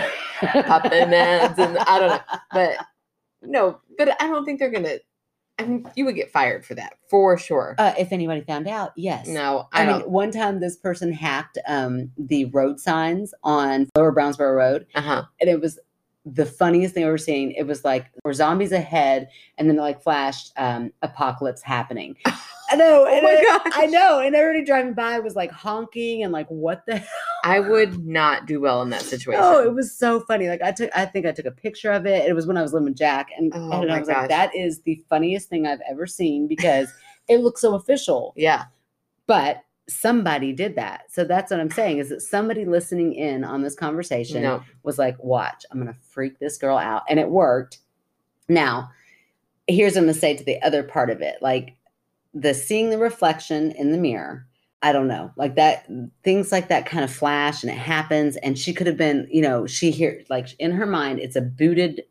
[0.65, 2.19] Popping ads, and I don't know,
[2.51, 2.77] but
[3.41, 4.97] no, but I don't think they're gonna.
[5.59, 7.75] I mean, you would get fired for that for sure.
[7.77, 9.27] uh, if anybody found out, yes.
[9.27, 14.11] no, I, I, mean, one time this person hacked um, the road signs on Lower
[14.13, 15.23] Brownsboro Road, Uh huh.
[15.39, 15.77] and it was
[16.25, 17.51] the funniest thing I've ever seen.
[17.57, 22.15] It was like were zombies ahead, and then like flashed um, apocalypse happening.
[22.71, 23.73] I know, Oh and my I, gosh.
[23.75, 27.07] I know, and everybody driving by was like honking and like, what the hell?
[27.43, 29.43] I would not do well in that situation.
[29.43, 30.47] Oh, it was so funny.
[30.47, 32.27] Like I took, I think I took a picture of it.
[32.27, 34.17] It was when I was living with Jack, and, Oh and I was gosh.
[34.17, 36.91] like, "That is the funniest thing I've ever seen because
[37.27, 38.63] it looks so official." yeah.
[39.27, 43.61] But somebody did that, so that's what I'm saying is that somebody listening in on
[43.63, 44.63] this conversation No.
[44.83, 47.79] was like, "Watch, I'm gonna freak this girl out," and it worked.
[48.47, 48.91] Now,
[49.67, 51.75] here's what I'm gonna say to the other part of it, like
[52.33, 54.45] the seeing the reflection in the mirror.
[54.81, 55.87] I don't know, like that
[56.23, 58.35] things like that kind of flash and it happens.
[58.37, 61.41] And she could have been, you know, she hear like in her mind, it's a
[61.41, 62.03] booted,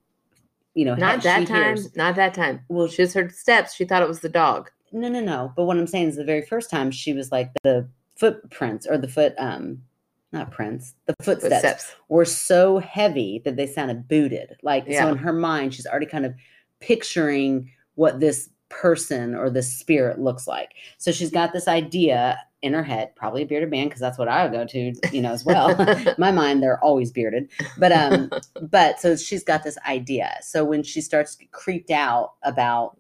[0.72, 1.76] you know, Not that time.
[1.76, 1.94] hears.
[1.96, 2.60] Not that time.
[2.68, 3.74] Well, She just heard steps.
[3.74, 4.70] She thought it was the dog.
[4.92, 5.52] No, no, no.
[5.56, 8.98] But what I'm saying is the very first time she was like the footprints or
[8.98, 9.82] the foot, um,
[10.32, 11.94] not prints, the footsteps, Footsteps.
[12.08, 14.56] were so heavy that they sounded booted.
[14.62, 15.02] Like Yeah.
[15.02, 16.34] so in her mind, she's already kind of
[16.80, 20.70] picturing what this person or this spirit looks like.
[20.98, 24.28] So she's got this idea in her head, probably a bearded man, because that's what
[24.28, 25.74] I would go to, you know, as well.
[26.18, 27.50] My mind, they're always bearded.
[27.76, 28.30] But um,
[28.62, 30.36] but so she's got this idea.
[30.42, 32.96] So when she starts to get creeped out about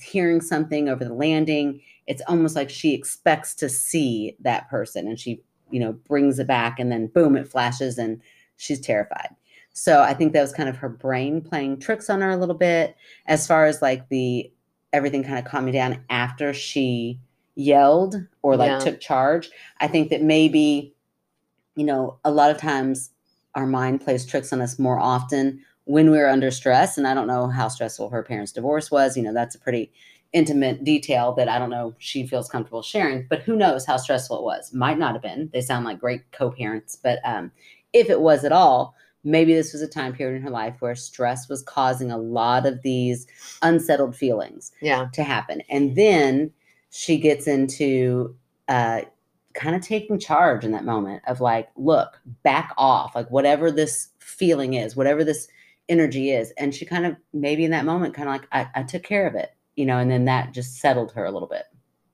[0.00, 5.18] hearing something over the landing, it's almost like she expects to see that person and
[5.18, 8.20] she, you know, brings it back and then boom, it flashes and
[8.56, 9.28] she's terrified.
[9.72, 12.54] So I think that was kind of her brain playing tricks on her a little
[12.54, 12.96] bit
[13.26, 14.50] as far as like the
[14.92, 17.20] everything kind of calming down after she
[17.54, 18.78] yelled or like Yeah.
[18.78, 19.50] took charge.
[19.80, 20.94] I think that maybe,
[21.76, 23.10] you know, a lot of times
[23.54, 26.98] our mind plays tricks on us more often when we're under stress.
[26.98, 29.16] And I don't know how stressful her parents' divorce was.
[29.16, 29.90] You know, that's a pretty
[30.34, 34.38] intimate detail that I don't know she feels comfortable sharing, but who knows how stressful
[34.38, 34.74] it was.
[34.74, 35.48] Might not have been.
[35.50, 37.50] They sound like great co-parents, but um,
[37.94, 40.94] if it was at all, maybe this was a time period in her life where
[40.94, 43.26] stress was causing a lot of these
[43.62, 45.08] unsettled feelings yeah.
[45.14, 45.62] to happen.
[45.70, 46.52] And then
[46.90, 48.36] she gets into
[48.68, 49.00] uh,
[49.54, 54.08] kind of taking charge in that moment of like, look, back off, like whatever this
[54.18, 55.48] feeling is, whatever this
[55.88, 56.52] energy is.
[56.58, 59.26] And she kind of maybe in that moment, kind of like, I, I took care
[59.26, 61.64] of it, you know, and then that just settled her a little bit.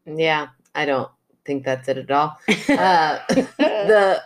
[0.07, 0.49] Yeah.
[0.75, 1.11] I don't
[1.45, 2.37] think that's it at all.
[2.69, 4.23] Uh, the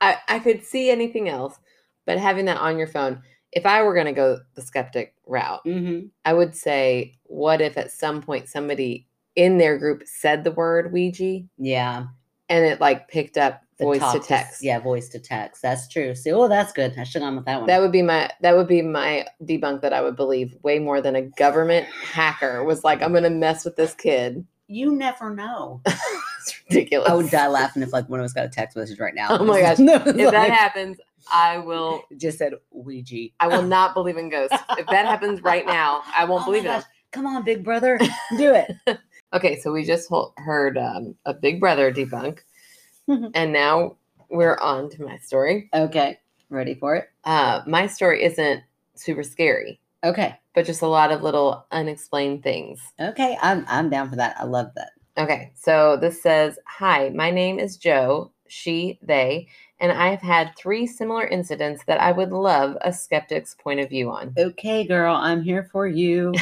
[0.00, 1.58] I, I could see anything else,
[2.06, 5.60] but having that on your phone, if I were going to go the skeptic route,
[5.66, 6.06] Mm-hmm.
[6.24, 10.92] I would say, what if at some point somebody in their group said the word
[10.92, 12.06] Ouija Yeah.
[12.50, 14.62] And it like picked up the voice to text?
[14.62, 15.62] yeah, voice to text.
[15.62, 16.14] That's true.
[16.14, 16.92] See, oh, that's good.
[16.98, 17.66] I should have gone with that one.
[17.68, 21.00] That would be my that would be my debunk that I would believe way more
[21.00, 24.44] than a government hacker was like, I'm gonna mess with this kid.
[24.68, 25.80] you never know.
[25.86, 27.08] it's ridiculous.
[27.08, 29.28] I would die laughing if like one of us got a text message right now.
[29.30, 29.78] Oh my gosh.
[29.78, 30.98] No, If that happens,
[31.32, 33.28] I will just said Ouija.
[33.40, 34.56] I will not believe in ghosts.
[34.78, 36.82] If that happens right now, I won't Oh my believe gosh.
[36.82, 36.88] it.
[37.12, 37.98] Come on, big brother,
[38.38, 38.98] do it.
[39.32, 42.40] Okay, so we just heard um, a Big Brother debunk,
[43.08, 43.96] and now
[44.28, 45.68] we're on to my story.
[45.72, 47.08] okay, ready for it?
[47.24, 48.62] Uh, my story isn't
[48.94, 52.80] super scary, Okay, but just a lot of little unexplained things.
[53.00, 54.36] okay, I'm I'm down for that.
[54.38, 54.90] I love that.
[55.18, 59.46] Okay, so this says Hi, my name is Joe, she, they,
[59.78, 64.10] and I've had three similar incidents that I would love a skeptic's point of view
[64.10, 64.34] on.
[64.36, 66.32] Okay, girl, I'm here for you.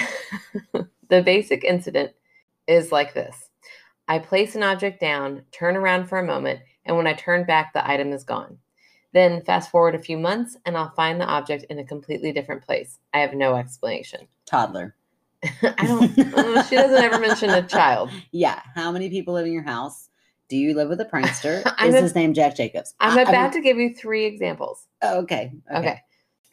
[1.08, 2.12] the basic incident
[2.68, 3.50] is like this
[4.06, 7.72] I place an object down, turn around for a moment, and when I turn back,
[7.72, 8.58] the item is gone.
[9.12, 12.62] Then fast forward a few months, and I'll find the object in a completely different
[12.64, 12.98] place.
[13.12, 14.28] I have no explanation.
[14.46, 14.94] Toddler.
[15.62, 16.18] I don't.
[16.34, 18.10] uh, she doesn't ever mention a child.
[18.32, 18.60] Yeah.
[18.74, 20.08] How many people live in your house?
[20.48, 21.58] Do you live with a prankster?
[21.84, 22.94] Is a- his name Jack Jacobs?
[23.00, 24.86] I'm I- I about mean- to give you three examples.
[25.02, 25.52] oh, okay.
[25.74, 26.00] Okay.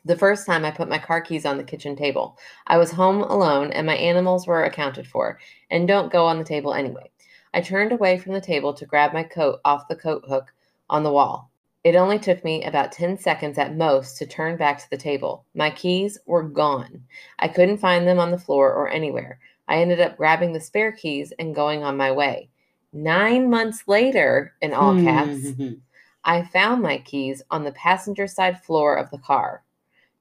[0.05, 2.37] The first time I put my car keys on the kitchen table,
[2.67, 5.39] I was home alone and my animals were accounted for
[5.71, 7.09] and don't go on the table anyway.
[7.55, 10.53] I turned away from the table to grab my coat off the coat hook
[10.89, 11.49] on the wall.
[11.83, 15.45] It only took me about 10 seconds at most to turn back to the table.
[15.55, 17.03] My keys were gone.
[17.39, 19.39] I couldn't find them on the floor or anywhere.
[19.67, 22.49] I ended up grabbing the spare keys and going on my way.
[22.93, 25.73] Nine months later, in all caps, Hmm.
[26.23, 29.63] I found my keys on the passenger side floor of the car,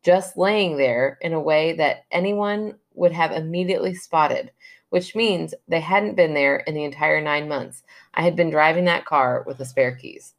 [0.04, 4.52] just laying there in a way that anyone would have immediately spotted,
[4.90, 7.82] which means they hadn't been there in the entire nine months.
[8.12, 10.34] I had been driving that car with the spare keys.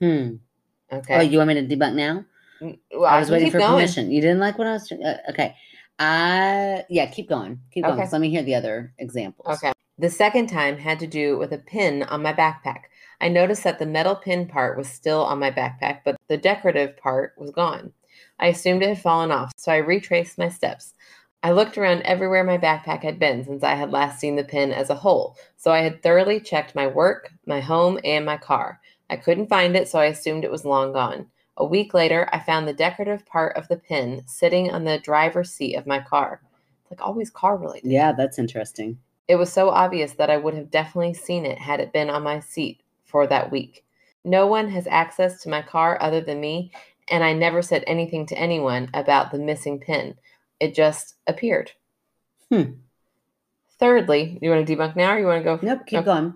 [0.00, 0.36] Hmm.
[0.92, 1.18] Okay.
[1.18, 2.24] Oh, you want me to debunk now?
[2.60, 3.72] Well, I was waiting for going.
[3.72, 4.10] permission.
[4.10, 4.90] You didn't like what I was.
[4.90, 5.54] Uh, okay.
[5.98, 7.06] Uh yeah.
[7.06, 7.60] Keep going.
[7.72, 8.00] Keep going.
[8.00, 8.08] Okay.
[8.10, 9.46] Let me hear the other examples.
[9.56, 9.72] Okay.
[9.98, 12.84] The second time had to do with a pin on my backpack.
[13.20, 16.96] I noticed that the metal pin part was still on my backpack, but the decorative
[16.96, 17.92] part was gone.
[18.40, 20.94] I assumed it had fallen off, so I retraced my steps.
[21.42, 24.72] I looked around everywhere my backpack had been since I had last seen the pin
[24.72, 28.80] as a whole, so I had thoroughly checked my work, my home, and my car.
[29.10, 31.26] I couldn't find it, so I assumed it was long gone.
[31.58, 35.50] A week later, I found the decorative part of the pin sitting on the driver's
[35.50, 36.40] seat of my car.
[36.82, 37.90] It's like always car related.
[37.90, 38.98] Yeah, that's interesting.
[39.28, 42.22] It was so obvious that I would have definitely seen it had it been on
[42.22, 43.84] my seat for that week.
[44.24, 46.72] No one has access to my car other than me,
[47.10, 50.14] and I never said anything to anyone about the missing pin.
[50.60, 51.72] It just appeared.
[52.50, 52.72] Hmm.
[53.78, 55.58] Thirdly, you want to debunk now or you want to go?
[55.62, 55.86] Nope.
[55.86, 56.34] Keep going.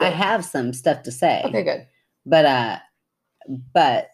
[0.00, 1.42] I have some stuff to say.
[1.44, 1.86] Okay, good.
[2.26, 2.78] But uh,
[3.72, 4.10] but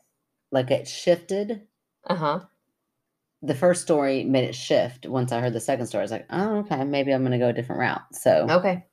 [0.53, 1.63] like it shifted.
[2.07, 2.41] Uh huh.
[3.43, 5.07] The first story made it shift.
[5.07, 7.49] Once I heard the second story, I was like, oh, okay, maybe I'm gonna go
[7.49, 8.03] a different route.
[8.13, 8.85] So Okay.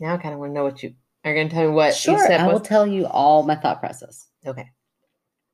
[0.00, 0.94] Now I kind of want to know what you
[1.24, 3.54] are going to tell me what sure, you said I will tell you all my
[3.54, 4.28] thought process.
[4.46, 4.70] Okay.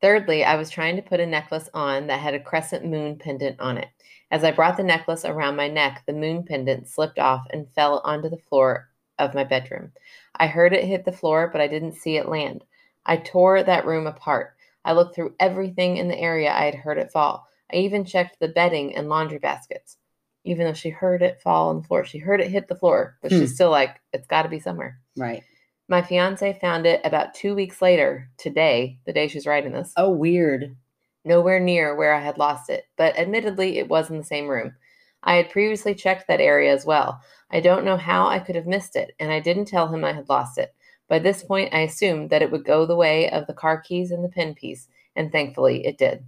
[0.07, 3.59] Thirdly, I was trying to put a necklace on that had a crescent moon pendant
[3.59, 3.89] on it.
[4.31, 8.01] As I brought the necklace around my neck, the moon pendant slipped off and fell
[8.05, 8.89] onto the floor
[9.19, 9.91] of my bedroom.
[10.37, 12.63] I heard it hit the floor, but I didn't see it land.
[13.05, 14.55] I tore that room apart.
[14.85, 17.49] I looked through everything in the area I had heard it fall.
[17.73, 19.97] I even checked the bedding and laundry baskets.
[20.45, 23.19] Even though she heard it fall on the floor, she heard it hit the floor,
[23.23, 23.41] but Hmm.
[23.41, 25.01] she's still like, it's got to be somewhere.
[25.17, 25.43] Right.
[25.89, 30.11] My fiance found it about two weeks later, today, the day she's writing this, Oh,
[30.11, 30.77] weird.
[31.25, 34.75] nowhere near where I had lost it, but admittedly, it was in the same room.
[35.23, 37.21] I had previously checked that area as well.
[37.51, 40.13] I don't know how I could have missed it, and I didn't tell him I
[40.13, 40.75] had lost it.
[41.09, 44.11] By this point, I assumed that it would go the way of the car keys
[44.11, 46.25] and the pin piece, and thankfully, it did.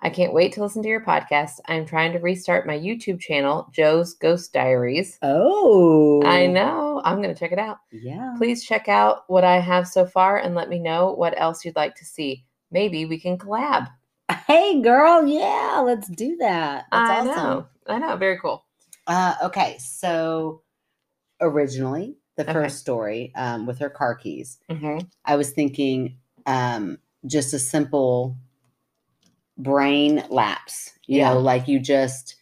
[0.00, 1.52] I can't wait to listen to your podcast.
[1.66, 5.18] I'm trying to restart my YouTube channel, Joe's Ghost Diaries.
[5.22, 7.00] Oh, I know.
[7.04, 7.78] I'm going to check it out.
[7.90, 8.34] Yeah.
[8.36, 11.76] Please check out what I have so far and let me know what else you'd
[11.76, 12.44] like to see.
[12.70, 13.88] Maybe we can collab.
[14.46, 15.26] Hey, girl.
[15.26, 16.86] Yeah, let's do that.
[16.92, 17.28] That's I awesome.
[17.34, 17.66] know.
[17.88, 18.16] I know.
[18.16, 18.64] Very cool.
[19.06, 20.62] Uh, okay, so
[21.40, 22.52] originally the Okay.
[22.52, 25.06] first story um, with her car keys, Mm-hmm.
[25.24, 28.36] I was thinking um, just a simple
[29.58, 30.92] brain lapse.
[31.06, 31.34] You Yeah.
[31.34, 32.36] know, like you just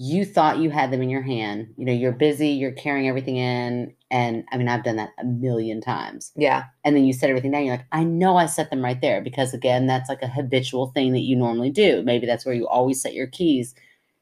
[0.00, 1.74] you thought you had them in your hand.
[1.76, 3.92] You know, you're busy, you're carrying everything in.
[4.12, 6.30] And I mean, I've done that a million times.
[6.36, 6.66] Yeah.
[6.84, 7.64] And then you set everything down.
[7.64, 10.92] You're like, I know I set them right there because, again, that's like a habitual
[10.92, 12.02] thing that you normally do.
[12.04, 13.74] Maybe that's where you always set your keys.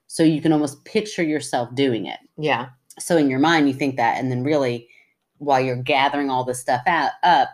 [0.06, 2.20] So you can almost picture yourself doing it.
[2.38, 2.70] Yeah.
[2.98, 4.18] So in your mind, you think that.
[4.18, 4.88] And then really,
[5.38, 7.50] while you're gathering all this stuff out, up,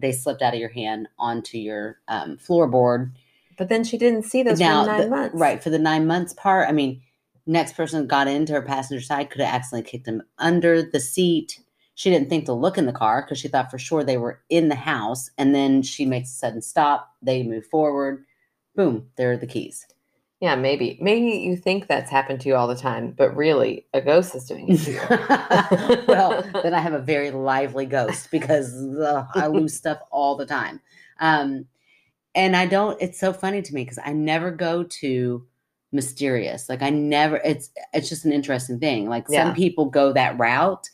[0.00, 3.12] they slipped out of your hand onto your um, floorboard.
[3.58, 5.34] But then she didn't see those Now, for nine the- months.
[5.34, 5.62] Right.
[5.62, 7.02] For the nine months part, I mean,
[7.46, 11.60] next person got into her passenger side could have accidentally kicked him under the seat.
[11.94, 14.40] She didn't think to look in the car because she thought for sure they were
[14.48, 15.30] in the house.
[15.36, 17.10] And then she makes a sudden stop.
[17.20, 18.24] They move forward.
[18.76, 19.84] Boom, there are the keys.
[20.40, 20.96] Yeah, maybe.
[21.00, 24.44] Maybe you think that's happened to you all the time, but really a ghost is
[24.44, 25.00] doing it to you.
[26.06, 30.46] well, then I have a very lively ghost because ugh, I lose stuff all the
[30.46, 30.80] time.
[31.18, 31.66] Um,
[32.34, 35.46] and I don't, it's so funny to me because I never go to
[35.92, 36.68] mysterious.
[36.68, 39.08] Like I never, it's, it's just an interesting thing.
[39.08, 39.44] Like Yeah.
[39.44, 40.88] some people go that route.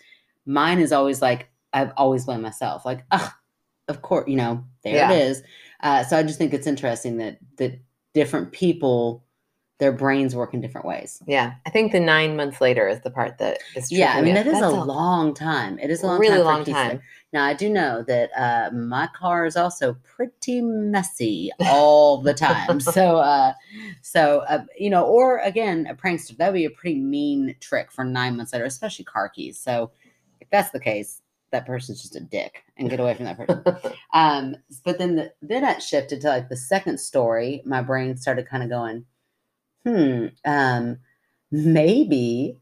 [0.47, 2.85] Mine is always like, I've always blamed myself.
[2.85, 3.37] Like, ah,
[3.88, 5.11] of course, you know, there Yeah.
[5.11, 5.42] it is.
[5.81, 7.81] Uh, so I just think it's interesting that, that
[8.14, 9.23] different people,
[9.78, 11.20] their brains work in different ways.
[11.26, 11.54] yeah.
[11.66, 14.46] I think the nine months later is the part that is Yeah, I mean that
[14.46, 15.78] is that is a long time.
[15.80, 16.44] It is a long really time.
[16.44, 17.00] long time.
[17.32, 22.78] Now I do know that uh, my car is also pretty messy all the time.
[22.80, 23.52] so, uh,
[24.02, 27.90] so uh, you know, or again, a prankster that would be a pretty mean trick
[27.90, 29.58] for nine months later, especially car keys.
[29.58, 29.90] So,
[30.40, 33.64] if that's the case, that person's just a dick, and get away from that person.
[34.14, 37.62] um, but then the, then it shifted to like the second story.
[37.64, 39.04] My brain started kind of going,
[39.85, 40.99] hmm, um,
[41.51, 42.59] maybe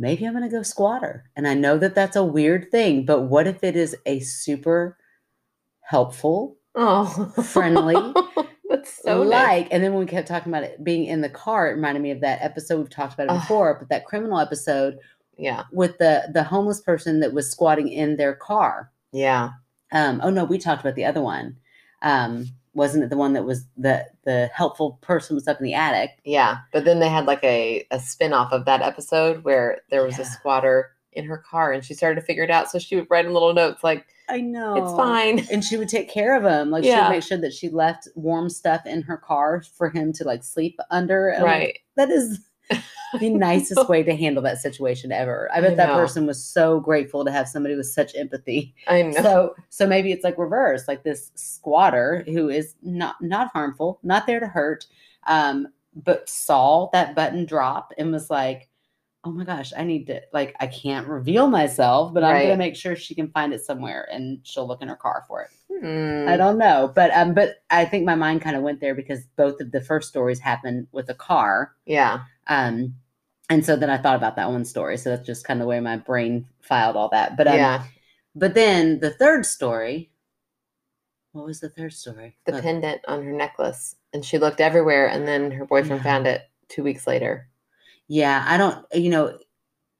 [0.00, 1.28] maybe I'm going to go squatter.
[1.34, 4.96] And I know that that's a weird thing, but what if it is a super
[5.80, 7.06] helpful, oh,
[7.42, 7.96] friendly,
[8.70, 9.32] That's so nice.
[9.32, 12.02] like, and then when we kept talking about it being in the car, it reminded
[12.02, 14.98] me of that episode we've talked about it before, but that criminal episode
[15.38, 15.64] Yeah.
[15.72, 18.92] with the the homeless person that was squatting in their car.
[19.10, 19.50] Yeah.
[19.90, 21.56] Um, oh no, we talked about the other one.
[22.02, 22.46] Um,
[22.78, 26.12] wasn't it the one that was the the helpful person was up in the attic?
[26.24, 26.58] Yeah.
[26.72, 30.18] But then they had like a, a spin off of that episode where there was
[30.18, 32.70] a squatter in her car and she started to figure it out.
[32.70, 35.46] So she would write in little notes like, I know it's fine.
[35.52, 36.70] and she would take care of him.
[36.70, 40.12] Like she would make sure that she left warm stuff in her car for him
[40.14, 41.28] to like sleep under.
[41.28, 41.78] And I'm like, Right.
[41.96, 42.40] that is
[43.20, 45.48] the nicest way to handle that situation ever.
[45.52, 48.74] I bet I that person was so grateful to have somebody with such empathy.
[48.86, 49.22] I know.
[49.22, 54.26] So so maybe it's like reverse, like this squatter who is not not harmful, not
[54.26, 54.86] there to hurt,
[55.26, 58.68] um, but saw that button drop and was like,
[59.24, 62.42] "Oh my gosh, I need to like I can't reveal myself, but I'm Right.
[62.44, 65.42] gonna make sure she can find it somewhere and she'll look in her car for
[65.42, 65.50] it."
[65.80, 66.28] Hmm.
[66.28, 69.26] I don't know, but um, but I think my mind kind of went there because
[69.36, 72.20] both of the first stories happened with a car, Yeah.
[72.48, 72.94] um,
[73.50, 74.96] and so then I thought about that one story.
[74.98, 77.36] So that's just kind of the way my brain filed all that.
[77.36, 77.84] But um, yeah.
[78.34, 80.10] but then the third story,
[81.32, 82.36] what was the third story?
[82.46, 83.94] The Oh, pendant on her necklace.
[84.12, 86.10] And she looked everywhere and then her boyfriend Yeah.
[86.12, 87.48] found it two weeks later.
[88.08, 88.84] Yeah, I don't.
[88.92, 89.38] Eh, you know,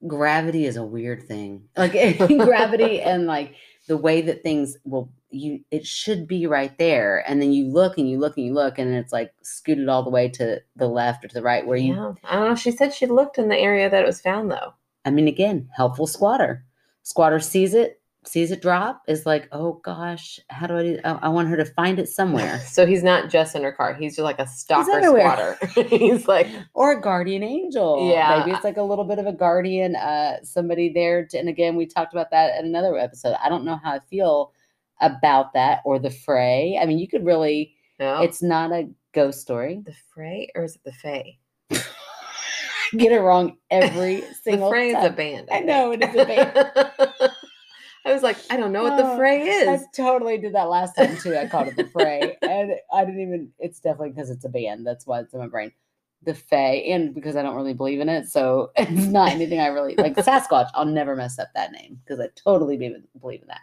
[0.07, 1.69] gravity is a weird thing.
[1.77, 3.55] Like eh, gravity and like
[3.87, 7.99] the way that things will you it should be right there and then you look
[7.99, 10.89] and you look and you look and it's like scooted all the way to the
[10.89, 12.13] left or to the right where you yeah.
[12.25, 12.55] I don't know.
[12.55, 14.73] She said she looked in the area that it was found though.
[15.05, 16.65] I mean, again, helpful squatter.
[17.03, 17.98] Squatter sees it,
[18.29, 21.01] sees it drop, is like, oh gosh, how do I do?
[21.05, 22.61] I, I want her to find it somewhere.
[22.69, 23.95] So he's not just in her car.
[23.95, 25.59] He's just like a stalker squatter.
[25.89, 28.09] he's like, or a guardian angel.
[28.13, 28.39] Yeah.
[28.39, 31.27] Maybe it's like a little bit of a guardian, uh, somebody there.
[31.27, 33.35] To, and again, we talked about that in another episode.
[33.43, 34.53] I don't know how I feel
[35.01, 36.79] about that or the fray.
[36.81, 39.83] I mean, you could really, no, it's not a ghost story.
[39.85, 41.39] the fray or is it the fay?
[42.97, 44.69] Get it wrong every single.
[44.69, 45.49] The Fray is a band.
[45.53, 47.28] I know, it is a band.
[48.09, 49.69] I was like, I don't know what the fray is.
[49.69, 51.37] I totally did that last time too.
[51.37, 53.53] I called it the fray, and I didn't even.
[53.59, 54.87] It's definitely because it's a band.
[54.87, 55.73] That's why it's in my brain.
[56.25, 59.69] The Fae, and because I don't really believe in it, so it's not anything I
[59.69, 60.17] really like.
[60.17, 63.61] Sasquatch, I'll never mess up that name because I totally believe in, that.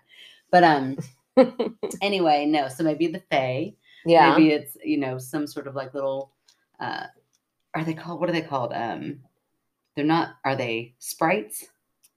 [0.52, 0.98] But um,
[2.02, 2.70] anyway, no.
[2.70, 3.74] So maybe the Fae.
[4.06, 4.32] yeah.
[4.32, 6.32] Maybe it's you know some sort of like little.
[6.80, 7.08] uh
[7.74, 8.20] Are they called?
[8.20, 8.74] What are they called?
[8.74, 9.22] Um,
[9.96, 10.36] they're not.
[10.46, 11.66] Are they sprites?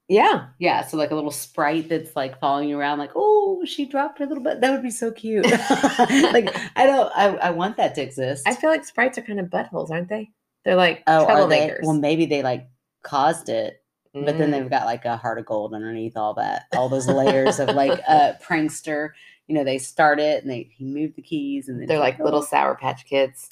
[0.09, 0.47] Yeah.
[0.57, 4.17] Yeah, so like a little sprite that's like following you around, like, oh, she dropped
[4.19, 4.59] her little butt.
[4.59, 5.45] That would be so cute.
[5.49, 8.47] like, I don't, I, I want that to exist.
[8.47, 10.31] I feel like sprites are kind of buttholes, aren't they?
[10.65, 11.83] They're like oh, troublemakers.
[11.83, 12.67] Well, maybe they like
[13.03, 13.83] caused it,
[14.13, 14.51] but then Mm.
[14.51, 18.01] they've got like a heart of gold underneath all that, all those layers of like
[18.07, 19.11] uh prankster,
[19.47, 22.17] you know, they start it and they he moved the keys and then They're like
[22.19, 23.47] little "Oh." sour patch kids.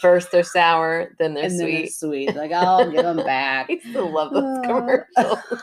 [0.00, 1.78] First they're sour, then they're and then sweet.
[1.78, 2.36] they're sweet.
[2.36, 3.66] Like, I'll give them back.
[3.70, 5.62] I still love those Uh, commercials.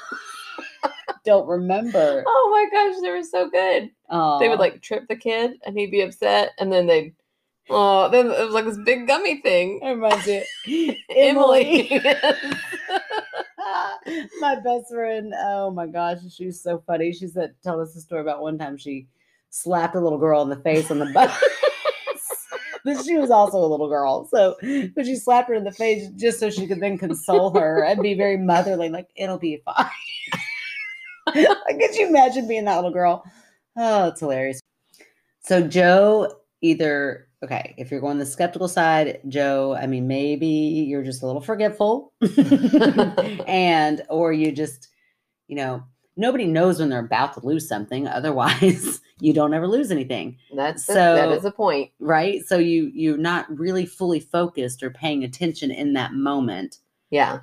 [1.24, 2.24] Don't remember.
[2.26, 3.90] oh my gosh, they were so good.
[4.40, 7.14] They would like trip the kid and he'd be upset and then they'd
[7.70, 9.80] oh then it was like this big gummy thing.
[9.84, 10.44] It reminds me.
[11.16, 11.90] Emily.
[14.40, 15.34] my best friend.
[15.38, 17.14] Oh my gosh, she was so funny.
[17.14, 19.08] She said, tell us a story about one time she
[19.50, 21.32] slapped a little girl in the face on the bus.
[22.84, 24.56] but she was also a little girl, so
[24.96, 28.02] but she slapped her in the face just so she could then console her and
[28.02, 29.86] be very motherly, like it'll be fine.
[31.66, 33.24] like, could you imagine being that little girl?
[33.78, 34.60] Oh, it's hilarious.
[35.42, 41.04] So Joe either okay, if you're going the skeptical side, Joe, I mean maybe you're
[41.04, 42.14] just a little forgetful.
[43.48, 44.90] and or you just,
[45.48, 45.84] you know,
[46.18, 48.08] nobody knows when they're about to lose something.
[48.08, 51.92] Otherwise, you don't ever lose anything, That's the, that So- is a point.
[52.00, 52.46] right?
[52.46, 56.78] So you you're not really fully focused or paying attention in that moment.
[57.10, 57.40] Yeah.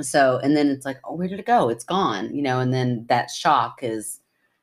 [0.00, 1.68] So and then it's like, oh, where did it go?
[1.68, 4.20] It's gone, you know, and then that shock is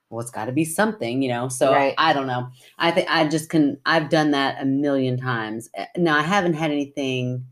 [0.10, 1.48] well, it's got to be something, you know.
[1.48, 1.96] So Right.
[1.98, 2.50] I don't know.
[2.78, 3.80] I think I just can.
[3.86, 5.70] I've done that a million times.
[5.78, 7.46] Uh, Now I haven't had anything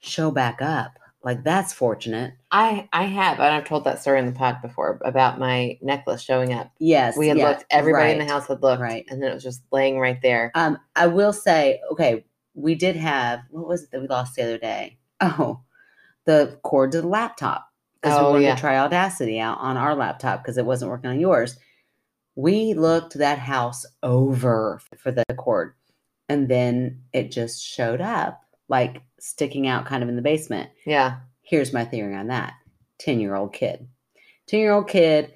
[0.00, 0.98] show back up.
[1.22, 2.34] Like that's fortunate.
[2.50, 6.20] I I have, and I've told that story in the pod before about my necklace
[6.20, 6.70] showing up.
[6.78, 9.06] Yes, We had yeah, looked, everybody in the house had looked, right.
[9.08, 10.52] and then it was just laying right there.
[10.54, 14.42] Um, I will say, okay, we did have what was it that we lost the
[14.42, 14.98] other day?
[15.22, 15.60] Oh,
[16.26, 17.66] the cord to the laptop
[18.02, 18.54] because Oh, we wanted yeah.
[18.54, 21.56] to try Audacity out on our laptop because it wasn't working on yours.
[22.36, 25.74] We looked that house over for the cord,
[26.28, 30.70] and then it just showed up like sticking out kind of in the basement.
[30.86, 31.18] Yeah.
[31.42, 32.54] Here's my theory on that
[33.00, 33.86] 10 year old kid.
[34.48, 35.32] 10 year old kid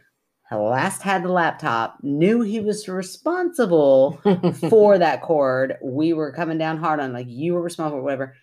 [0.50, 4.18] last had the laptop, knew he was responsible
[4.70, 5.76] for that cord.
[5.82, 8.34] We were coming down hard on like you were responsible, whatever.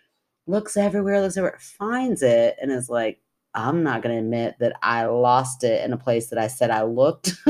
[0.48, 3.20] Looks everywhere, looks everywhere, finds it, and is like,
[3.56, 6.84] I'm not gonna admit that I lost it in a place that I said I
[6.84, 7.34] looked.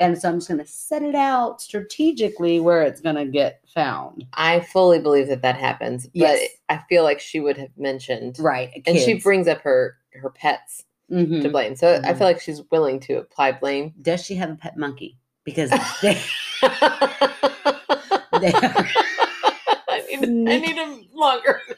[0.00, 4.24] and so I'm just gonna set it out strategically where it's gonna get found.
[4.32, 6.48] I fully believe that that happens, but Yes.
[6.70, 8.82] I feel like she would have mentioned, Right.
[8.86, 11.42] and she brings up her her pets Mhm.
[11.42, 11.76] to blame.
[11.76, 12.18] So I Mhm.
[12.18, 13.92] feel like she's willing to apply blame.
[14.00, 15.18] Does she have a pet monkey?
[15.44, 15.68] Because
[16.02, 16.18] they,
[18.32, 19.23] I
[20.20, 21.60] need, I need him longer.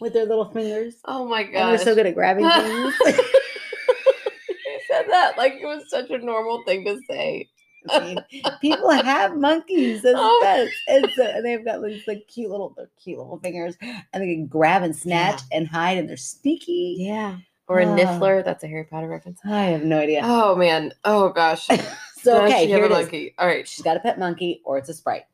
[0.00, 0.94] with their little fingers.
[1.06, 2.94] oh my And they're so good at grabbing things.
[3.06, 7.48] you said that like it was such a normal thing to say.
[7.90, 8.18] I mean,
[8.60, 10.40] people have monkeys as Oh.
[10.42, 14.34] pets, and so and they've got these like cute little, cute little fingers, and they
[14.34, 16.96] can grab and snatch and hide, and they're sneaky.
[16.98, 17.38] Yeah.
[17.66, 17.96] Or a Ah.
[17.96, 18.44] niffler.
[18.44, 19.40] That's a Harry Potter reference.
[19.44, 20.20] I have no idea.
[20.24, 20.92] Oh man.
[21.04, 21.68] Oh gosh.
[22.22, 23.04] So Does okay, she have here a it is.
[23.04, 23.34] monkey?
[23.38, 23.66] All right.
[23.66, 25.24] She's got a pet monkey, or it's a sprite,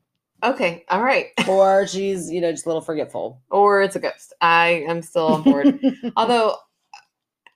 [0.43, 0.85] Okay.
[0.91, 1.27] All right.
[1.49, 3.41] or she's you know just a little forgetful.
[3.51, 4.33] Or it's a ghost.
[4.41, 5.81] I am still on board.
[6.17, 6.57] Although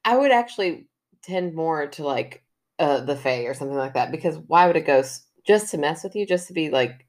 [0.04, 0.86] I would actually
[1.22, 2.42] tend more to like
[2.78, 6.04] uh the Fae or something like that because why would a ghost just to mess
[6.04, 7.06] with you, just to be like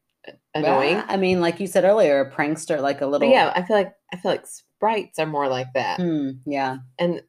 [0.54, 1.02] annoying?
[1.08, 3.32] I mean, like you said earlier, a prankster, like a But little.
[3.32, 6.00] yeah, I feel like I feel like sprites are more like that.
[6.00, 6.78] Hmm, yeah.
[6.98, 7.22] And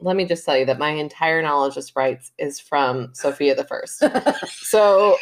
[0.00, 3.64] let me just tell you that my entire knowledge of sprites is from Sofia the
[3.64, 4.02] First.
[4.48, 5.16] So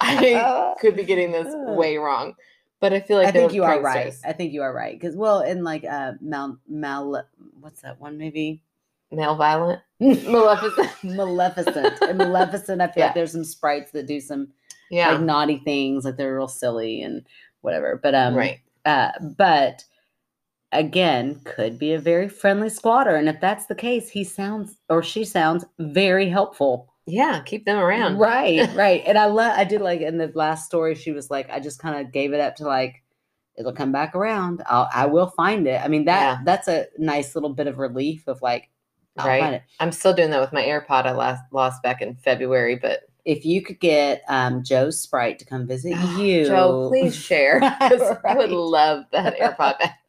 [0.00, 1.46] I could be getting this
[1.76, 2.34] way wrong.
[2.80, 4.14] But I feel like I think you are right.
[4.24, 7.24] I think you are right because well, in like uh, Mal Mal,
[7.60, 8.62] what's that one movie?
[9.10, 9.80] Male violent.
[10.00, 10.90] Maleficent.
[11.02, 11.98] Maleficent.
[12.02, 13.04] and Maleficent, I feel Yeah.
[13.06, 14.48] like there's some sprites that do some
[14.90, 15.12] Yeah.
[15.12, 17.24] like naughty things, like they're real silly and
[17.62, 17.98] whatever.
[18.00, 18.60] But um, right.
[18.84, 19.84] Uh, but
[20.72, 25.02] again, could be a very friendly squatter, and if that's the case, he sounds or
[25.02, 26.92] she sounds very helpful.
[27.06, 27.40] Yeah.
[27.46, 28.18] Keep them around.
[28.18, 29.02] Right, right.
[29.06, 29.54] And I love.
[29.56, 32.32] I did like in the last story, she was like, I just kind of gave
[32.32, 33.02] it up to like.
[33.56, 34.62] It'll come back around.
[34.66, 35.80] I'll, I will find it.
[35.84, 36.38] I mean that Yeah.
[36.44, 38.70] that's a nice little bit of relief of like,
[39.16, 39.62] I'll Right.
[39.80, 43.44] I'm still doing that with my AirPod I last lost back in February, but If
[43.44, 47.58] you could get um, Joe Sprite to come visit you, Joe, please share.
[47.80, 50.07] 'cause I would love that AirPod back.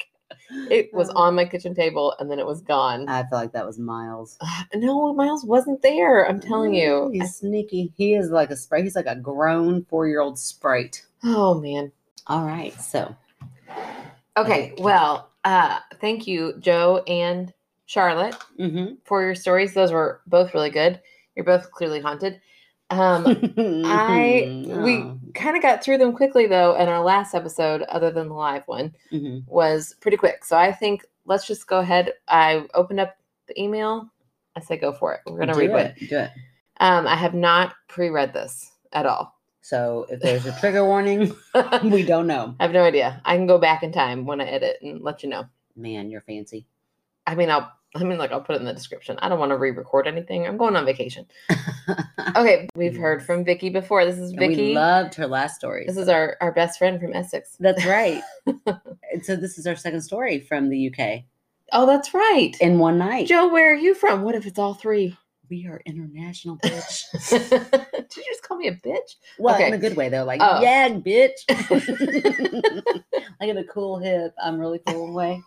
[0.69, 3.07] It was Uh, on my kitchen table and then it was gone.
[3.07, 4.37] I feel like that was Miles.
[4.75, 6.27] no, Miles wasn't there.
[6.27, 7.09] I'm telling you.
[7.13, 7.93] he's sneaky.
[7.95, 8.83] He is like a sprite.
[8.83, 11.05] He's like a grown four-year-old sprite.
[11.23, 11.91] Oh man.
[12.27, 13.15] All right, so
[14.37, 14.73] Okay.
[14.77, 17.53] Well, uh, thank you, Joe and
[17.85, 18.97] Charlotte, mhm.
[19.03, 19.73] for your stories.
[19.73, 21.01] Those were both really good.
[21.35, 22.39] You're both clearly haunted.
[22.89, 23.53] Um,
[23.85, 28.29] I we kind of got through them quickly though, and our last episode, other than
[28.29, 29.43] the live one, mhm.
[29.47, 30.43] was pretty quick.
[30.43, 32.13] So I think let's just go ahead.
[32.27, 33.15] I opened up
[33.47, 34.09] the email
[34.59, 35.21] I say go for it.
[35.25, 35.85] We're gonna do read one.
[35.85, 36.09] it.
[36.09, 36.31] Do it.
[36.79, 39.35] Um, I have not pre-read this at all.
[39.61, 41.35] So if there's a trigger warning,
[41.83, 42.55] we don't know.
[42.59, 43.21] I have no idea.
[43.25, 45.45] I can go back in time when I edit and let you know.
[45.75, 46.65] Man, you're fancy.
[47.27, 47.71] I mean, I'll.
[47.95, 49.17] I mean, like I'll put it in the description.
[49.19, 50.45] I don't want to re-record anything.
[50.45, 51.25] I'm going on vacation.
[52.35, 54.05] Okay, we've heard from Vicky before.
[54.05, 54.67] This is Vicky.
[54.67, 55.85] We loved her last story.
[55.87, 57.57] this is our our best friend from Essex.
[57.59, 58.21] That's right.
[58.45, 61.23] and so this is our second story from the UK
[61.71, 62.51] Oh, that's right.
[62.61, 63.27] in one night.
[63.27, 64.21] Joe, where are you from?
[64.21, 65.17] What if it's all three?
[65.49, 67.05] we are international, bitch.
[67.31, 69.15] Did you just call me a bitch?
[69.39, 70.23] well, in a good way though.
[70.23, 70.61] Like, Oh.
[70.61, 71.49] yeah, bitch.
[73.39, 75.41] like in a cool, hip, I'm really cool in way.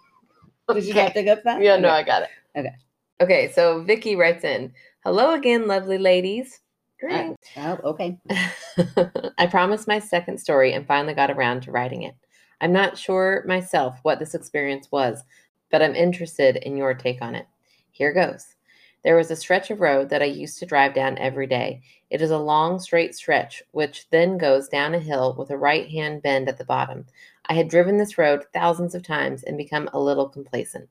[0.72, 1.60] Did you not pick up that?
[1.62, 1.96] Yeah, no, Okay.
[1.96, 2.28] I got it.
[2.56, 2.74] Okay.
[3.20, 4.72] Okay, so Vicky writes in,
[5.04, 6.60] "Hello again, lovely ladies."
[7.02, 7.36] Uh, Great.
[7.56, 8.18] Oh, okay.
[9.38, 12.14] I promised my second story and finally got around to writing it.
[12.60, 15.24] I'm not sure myself what this experience was,
[15.70, 17.46] but I'm interested in your take on it.
[17.90, 18.54] Here goes.
[19.02, 21.82] There was a stretch of road that I used to drive down every day.
[22.10, 25.88] It is a long, straight stretch, which then goes down a hill with a right
[25.90, 27.06] hand bend at the bottom.
[27.46, 30.88] I had driven this road thousands of times and become a little complacent.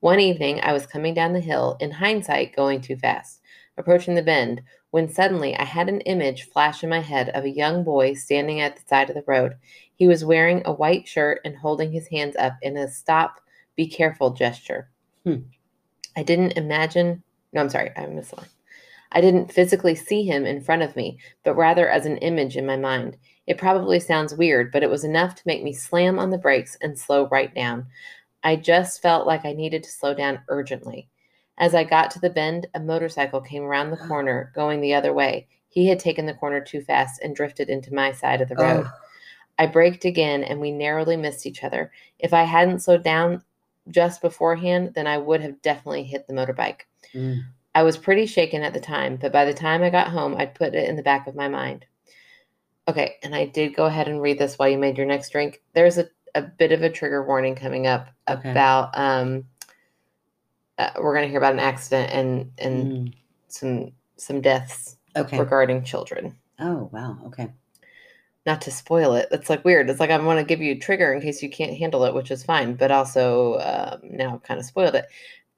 [0.00, 3.40] One evening, I was coming down the hill, in hindsight, going too fast,
[3.76, 7.50] approaching the bend, when suddenly I had an image flash in my head of a
[7.50, 9.56] young boy standing at the side of the road.
[9.94, 13.40] He was wearing a white shirt and holding his hands up in a stop,
[13.76, 14.90] be careful gesture.
[15.24, 15.44] Hmm.
[16.16, 17.22] I didn't imagine,
[17.52, 18.22] no, I'm sorry, I line.
[19.14, 22.66] I didn't physically see him in front of me, but rather as an image in
[22.66, 23.16] my mind.
[23.46, 26.76] It probably sounds weird, but it was enough to make me slam on the brakes
[26.80, 27.86] and slow right down.
[28.42, 31.08] I just felt like I needed to slow down urgently.
[31.58, 35.12] As I got to the bend, a motorcycle came around the corner going the other
[35.12, 35.46] way.
[35.68, 38.86] He had taken the corner too fast and drifted into my side of the road.
[38.86, 38.92] Oh,
[39.58, 41.92] I braked again and we narrowly missed each other.
[42.18, 43.42] If I hadn't slowed down
[43.88, 46.80] just beforehand, then I would have definitely hit the motorbike.
[47.14, 47.44] mm.
[47.74, 50.54] I was pretty shaken at the time, but by the time I got home, I'd
[50.54, 51.86] put it in the back of my mind.
[52.86, 55.62] Okay, and I did go ahead and read this while you made your next drink.
[55.74, 58.50] There's a, a bit of a trigger warning coming up Okay.
[58.50, 59.44] about um
[60.78, 63.14] uh, we're going to hear about an accident and and Mm.
[63.48, 65.38] some some deaths Okay.
[65.38, 66.36] regarding children.
[66.58, 67.18] Oh, wow.
[67.26, 67.52] Okay.
[68.46, 69.28] Not to spoil it.
[69.30, 69.88] It's like weird.
[69.88, 72.14] It's like I want to give you a trigger in case you can't handle it,
[72.14, 75.06] which is fine, but also um, now I've kind of spoiled it.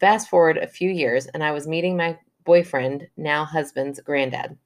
[0.00, 4.56] Fast forward a few years, and I was meeting my boyfriend, now husband's granddad.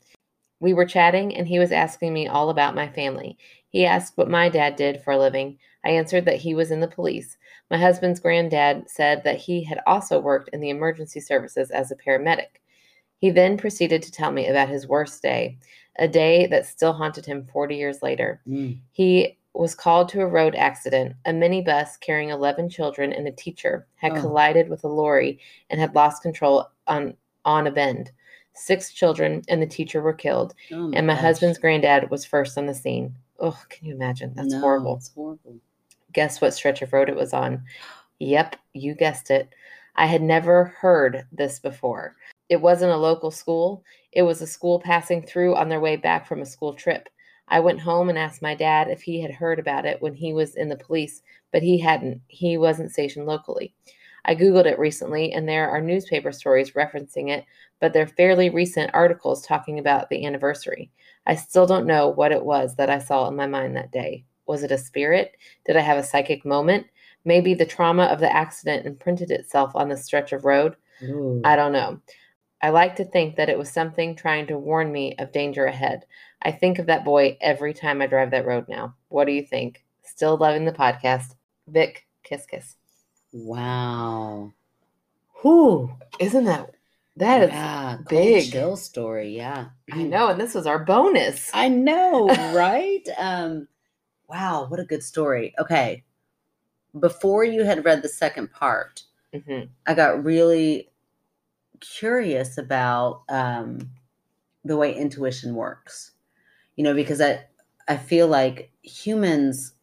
[0.60, 3.38] We were chatting, and he was asking me all about my family.
[3.68, 5.58] He asked what my dad did for a living.
[5.84, 7.38] I answered that he was in the police.
[7.70, 11.96] My husband's granddad said that he had also worked in the emergency services as a
[11.96, 12.60] paramedic.
[13.18, 15.58] He then proceeded to tell me about his worst day,
[15.98, 18.40] a day that still haunted him 40 years later.
[18.48, 18.80] Mm.
[18.92, 21.14] He was called to a road accident.
[21.26, 24.20] A minibus carrying 11 children and a teacher had Oh.
[24.20, 25.40] collided with a lorry
[25.70, 28.12] and had lost control on, on a bend.
[28.54, 31.22] Six children and the teacher were killed, Oh and my gosh.
[31.22, 33.14] husband's granddad was first on the scene.
[33.38, 34.32] Oh, can you imagine?
[34.34, 34.96] That's No, horrible.
[34.96, 35.56] It's horrible.
[36.12, 37.62] Guess what stretch of road it was on?
[38.18, 39.48] Yep, you guessed it.
[39.96, 42.16] I had never heard this before.
[42.48, 43.82] It wasn't a local school,
[44.12, 47.08] it was a school passing through on their way back from a school trip.
[47.50, 50.32] I went home and asked my dad if he had heard about it when he
[50.32, 51.22] was in the police,
[51.52, 52.22] but he hadn't.
[52.28, 53.74] He wasn't stationed locally.
[54.24, 57.44] I Googled it recently, and there are newspaper stories referencing it,
[57.80, 60.90] but they're fairly recent articles talking about the anniversary.
[61.26, 64.24] I still don't know what it was that I saw in my mind that day.
[64.46, 65.36] Was it a spirit?
[65.66, 66.86] Did I have a psychic moment?
[67.24, 70.76] Maybe the trauma of the accident imprinted itself on the stretch of road?
[71.02, 71.40] Ooh.
[71.44, 72.00] I don't know.
[72.62, 76.04] I like to think that it was something trying to warn me of danger ahead.
[76.42, 78.94] I think of that boy every time I drive that road now.
[79.08, 79.84] What do you think?
[80.02, 81.34] Still loving the podcast.
[81.68, 82.76] Vic, kiss, kiss.
[83.32, 84.52] wow.
[85.42, 85.90] Whew.
[86.18, 86.74] Isn't that
[87.16, 87.50] that is?
[87.50, 88.50] yeah, big.
[88.50, 89.34] chill story.
[89.36, 89.66] Yeah.
[89.92, 91.50] I know, and this was our bonus.
[91.54, 93.06] I know, right?
[93.18, 93.68] um,
[94.28, 95.54] wow, what a good story.
[95.58, 96.04] Okay.
[96.98, 99.02] Before you had read the second part,
[99.32, 100.89] hmm I got really
[101.80, 103.90] curious about um,
[104.64, 106.12] the way intuition works.
[106.76, 107.44] You know, because I
[107.88, 109.74] I feel like humans,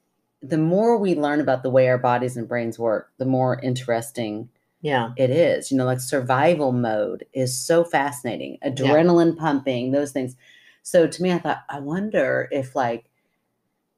[0.41, 4.50] the more we learn about the way our bodies and brains work, the more interesting
[4.82, 5.12] Yeah.
[5.18, 5.72] it is.
[5.72, 8.58] You know, like survival mode is so fascinating.
[8.64, 10.36] Adrenaline pumping, those things.
[10.84, 13.10] So to me, I thought, I wonder if like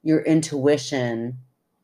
[0.04, 1.38] your intuition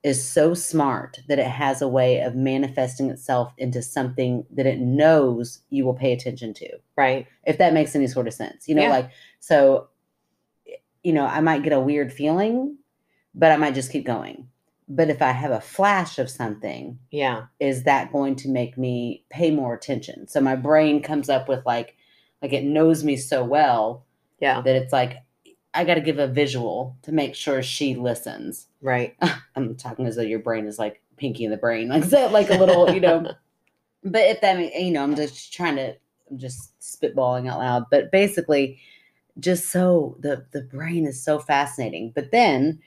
[0.06, 4.80] is so smart that it has a way of manifesting itself into something that it
[4.80, 6.70] knows you will pay attention to.
[6.96, 7.26] Right.
[7.46, 8.68] If that makes any sort of sense.
[8.68, 8.90] You know, Yeah.
[8.90, 9.90] like so
[11.04, 12.78] you know, I might get a weird feeling,
[13.36, 14.48] but I might just keep going.
[14.88, 17.46] but if I have a flash of something, Yeah.
[17.60, 20.28] is that going to make me pay more attention?
[20.28, 21.96] So my brain comes up with like,
[22.40, 24.06] like it knows me so well
[24.40, 24.62] Yeah.
[24.62, 25.18] that it's like,
[25.74, 28.68] I got to give a visual to make sure she listens.
[28.86, 29.16] Right.
[29.56, 32.52] I'm talking as though your brain is like Pinky in the brain, like so, like
[32.52, 33.32] a little, you know.
[34.08, 35.96] But if that, you know, I'm just trying to,
[36.30, 37.86] I'm just spitballing out loud.
[37.90, 38.78] But basically,
[39.40, 42.12] just so the the brain is so fascinating.
[42.14, 42.80] But then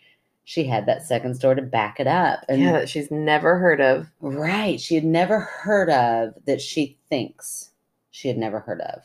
[0.45, 2.71] she had that second story to back it up, and yeah.
[2.73, 4.07] That she's never heard of.
[4.21, 6.61] right, she had never heard of that.
[6.61, 7.71] She thinks
[8.13, 9.03] she had never heard of.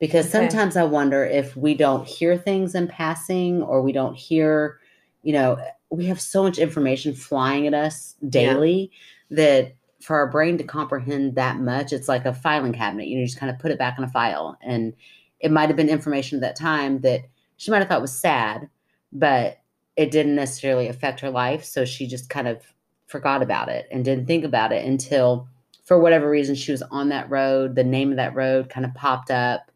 [0.00, 0.48] Because Okay.
[0.48, 4.80] sometimes I wonder if we don't hear things in passing or we don't hear,
[5.22, 5.58] you know,
[5.90, 8.90] we have so much information flying at us daily
[9.30, 13.06] that for our brain to comprehend that much, it's like a filing cabinet.
[13.06, 14.56] You know, you just kind of put it back in a file.
[14.62, 14.92] And
[15.40, 17.22] it might have been information at that time that
[17.56, 18.68] she might have thought was sad,
[19.12, 19.58] but
[19.96, 21.64] it didn't necessarily affect her life.
[21.64, 22.62] So she just kind of
[23.06, 25.48] forgot about it and didn't think about it until,
[25.84, 27.74] for whatever reason, she was on that road.
[27.74, 29.70] The name of that road kind of popped up.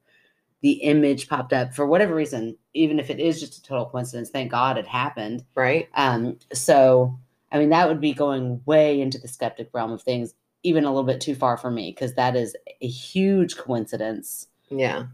[0.62, 4.28] The image popped up for whatever reason, even if it is just a total coincidence.
[4.30, 5.44] Thank God it happened.
[5.54, 5.88] Right.
[5.94, 7.18] Um, so,
[7.50, 10.88] I mean, that would be going way into the skeptic realm of things, even a
[10.88, 15.06] little bit too far for me, because that is a huge coincidence Yeah.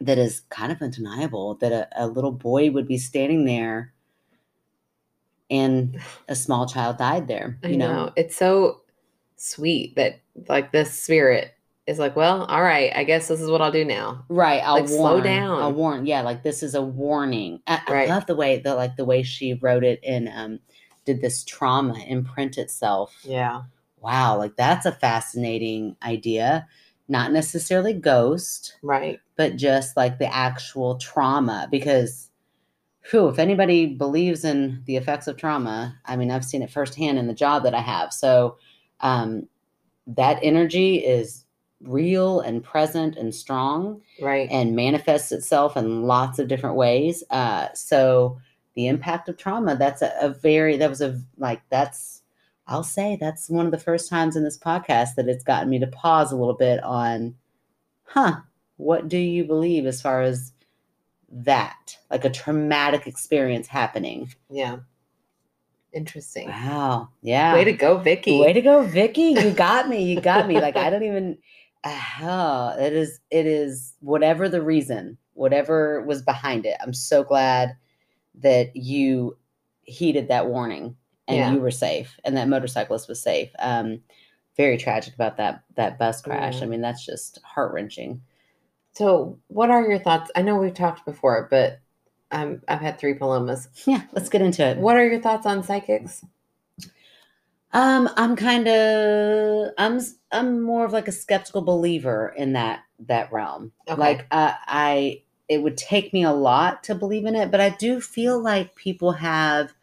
[0.00, 3.92] that is kind of undeniable that a, a little boy would be standing there
[5.50, 7.58] and a small child died there.
[7.64, 7.92] You know.
[8.06, 8.82] know, It's so
[9.36, 11.54] sweet that like this spirit
[11.86, 14.24] is like, well, all right, I guess this is what I'll do now.
[14.28, 14.60] right?
[14.64, 15.62] I'll Like, slow down.
[15.62, 16.04] I'll warn.
[16.06, 17.60] Yeah, like this is a warning.
[17.66, 20.58] I, I love the way the like the way she wrote it and um,
[21.04, 23.16] did this trauma imprint itself.
[23.22, 23.62] Yeah.
[24.00, 26.66] Wow, like that's a fascinating idea.
[27.08, 29.20] Not necessarily ghost, Right.
[29.36, 31.68] but just like the actual trauma.
[31.70, 32.30] Because,
[33.12, 37.16] who, if anybody believes in the effects of trauma, I mean, I've seen it firsthand
[37.18, 38.12] in the job that I have.
[38.12, 38.58] So,
[39.00, 39.46] um,
[40.08, 41.44] that energy is
[41.82, 44.48] real and present and strong Right.
[44.50, 47.22] and manifests itself in lots of different ways.
[47.30, 48.38] Uh, so
[48.74, 52.22] the impact of trauma, that's a, a very, that was a, like, that's,
[52.66, 55.78] I'll say that's one of the first times in this podcast that it's gotten me
[55.78, 57.34] to pause a little bit on,
[58.04, 58.36] huh,
[58.76, 60.52] what do you believe as far as
[61.30, 64.32] that, like a traumatic experience happening?
[64.50, 64.78] yeah.
[65.92, 66.48] Interesting.
[66.48, 67.08] Wow.
[67.22, 67.54] Yeah.
[67.54, 68.38] Way to go, Vicky.
[68.38, 69.28] Way to go, Vicky.
[69.34, 70.04] You got me.
[70.04, 70.60] You got me.
[70.60, 71.38] Like I don't even
[72.22, 76.76] oh, it is it is whatever the reason, whatever was behind it.
[76.80, 77.76] I'm so glad
[78.36, 79.36] that you
[79.82, 80.96] heeded that warning
[81.28, 81.52] and Yeah.
[81.52, 83.50] you were safe and that motorcyclist was safe.
[83.58, 84.00] Um
[84.56, 86.62] very tragic about that that bus crash.
[86.62, 88.22] I mean, that's just heart-wrenching.
[88.92, 90.30] So, what are your thoughts?
[90.34, 91.80] I know we've talked before, but
[92.30, 93.68] um, I've had three palomas.
[93.84, 94.78] Yeah, let's get into it.
[94.78, 96.24] What are your thoughts on psychics?
[97.72, 100.00] Um, I'm kind of I'm
[100.32, 103.72] I'm more of like a skeptical believer in that that realm.
[103.88, 104.00] Okay.
[104.00, 107.70] Like uh, I it would take me a lot to believe in it, but I
[107.70, 109.74] do feel like people have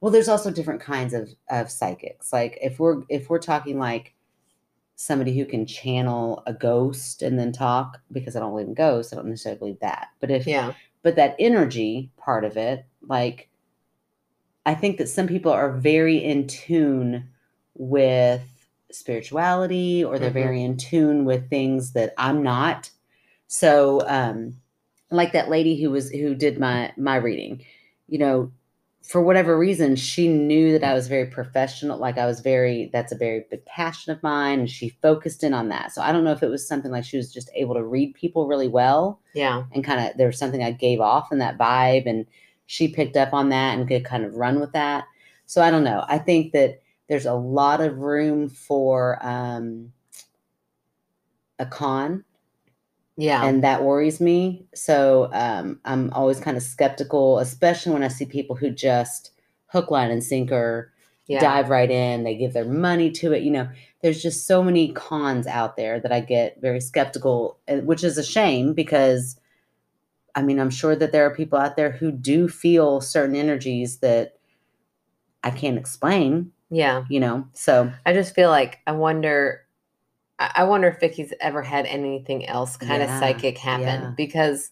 [0.00, 2.32] well there's also different kinds of of psychics.
[2.32, 4.14] Like if we're if we're talking like
[4.96, 9.12] somebody who can channel a ghost and then talk because I don't believe in ghosts,
[9.12, 10.08] I don't necessarily believe that.
[10.20, 10.74] But if Yeah.
[11.02, 13.49] but that energy part of it like
[14.66, 17.28] i think that some people are very in tune
[17.74, 18.42] with
[18.90, 20.34] spirituality or they're Mhm.
[20.44, 22.90] very in tune with things that i'm not
[23.46, 24.56] so um
[25.10, 27.64] like that lady who was who did my my reading
[28.08, 28.50] you know
[29.02, 33.12] for whatever reason she knew that i was very professional like i was very that's
[33.12, 36.22] a very big passion of mine and she focused in on that so i don't
[36.24, 39.20] know if it was something like she was just able to read people really well
[39.34, 39.64] Yeah.
[39.72, 42.26] and kind of there was something I gave off in that vibe, and
[42.70, 45.02] she picked up on that and could kind of run with that.
[45.46, 46.04] So I don't know.
[46.06, 49.92] I think that there's a lot of room for um,
[51.58, 52.24] a con,
[53.16, 53.44] Yeah.
[53.44, 54.66] and that worries me.
[54.72, 59.32] So um, I'm always kind of skeptical, especially when I see people who just
[59.66, 60.92] hook, line, and sinker
[61.26, 61.40] yeah.
[61.40, 62.22] dive right in.
[62.22, 63.42] They give their money to it.
[63.42, 63.68] You know,
[64.00, 68.16] there's just so many cons out there that I get very skeptical, uh, which is
[68.16, 69.39] a shame because
[70.34, 73.98] I mean, I'm sure that there are people out there who do feel certain energies
[73.98, 74.36] that
[75.42, 77.04] I can't explain, Yeah.
[77.08, 77.46] you know.
[77.52, 79.66] So, I just feel like I wonder.
[80.38, 84.12] I wonder if Vicky's ever had anything else kind Yeah, of psychic happen yeah.
[84.16, 84.70] because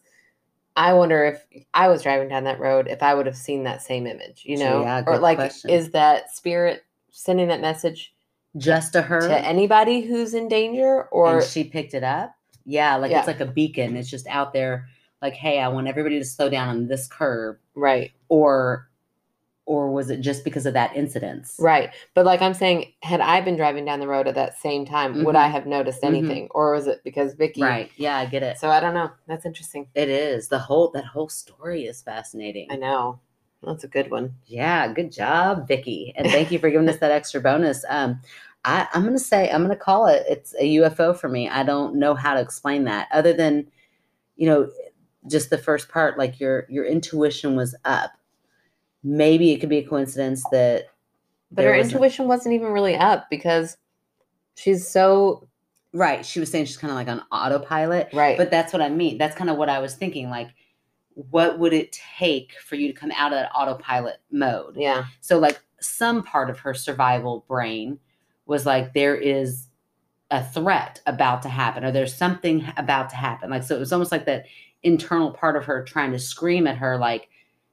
[0.78, 1.44] I wonder if
[1.74, 4.56] I was driving down that road if I would have seen that same image, you
[4.56, 5.68] know, yeah, or like question.
[5.68, 8.14] is that spirit sending that message
[8.56, 12.34] just to her, to anybody who's in danger or and she picked it up.
[12.64, 13.94] Yeah, like it's like a beacon.
[13.96, 14.86] It's just out there,
[15.22, 17.56] like, hey, I want everybody to slow down on this curve.
[17.74, 18.12] right?
[18.28, 18.84] or
[19.64, 21.46] or was it just because of that incident?
[21.58, 21.90] Right.
[22.14, 25.24] But like I'm saying, had I been driving down the road at that same time,
[25.24, 25.38] would Mhm.
[25.38, 26.06] I have noticed Mhm.
[26.06, 26.48] anything?
[26.52, 27.62] Or was it because Vicky?
[27.62, 27.90] Right.
[27.98, 28.56] Yeah, I get it.
[28.56, 29.10] So I don't know.
[29.26, 29.86] That's interesting.
[29.94, 30.48] It is.
[30.48, 32.68] The whole that whole story is fascinating.
[32.70, 33.20] I know.
[33.62, 34.36] That's a good one.
[34.46, 36.14] Yeah, good job, Vicky.
[36.16, 37.84] And thank you for giving us that extra bonus.
[37.90, 38.22] Um,
[38.64, 40.24] I, I'm gonna say I'm gonna call it.
[40.28, 41.46] It's a UFO for me.
[41.48, 43.70] I don't know how to explain that other than,
[44.36, 44.70] you know,
[45.28, 46.18] just the first part.
[46.18, 48.12] Like your your intuition was up.
[49.04, 50.86] Maybe it could be a coincidence that
[51.50, 53.76] But her was a- intuition wasn't even really up because
[54.56, 55.46] she's so
[55.92, 56.24] right.
[56.26, 58.08] She was saying she's kind of like on autopilot.
[58.12, 58.36] right.
[58.36, 59.18] But that's what I mean.
[59.18, 60.30] That's kind of what I was thinking.
[60.30, 60.48] Like,
[61.14, 64.76] what would it take for you to come out of that autopilot mode?
[64.76, 65.06] yeah.
[65.20, 67.98] So, like, some part of her survival brain
[68.46, 69.66] was like, there is
[70.30, 73.48] a threat about to happen, or there's something about to happen.
[73.50, 74.44] Like, so it was almost like that
[74.82, 77.28] internal part of her trying to scream at her, like,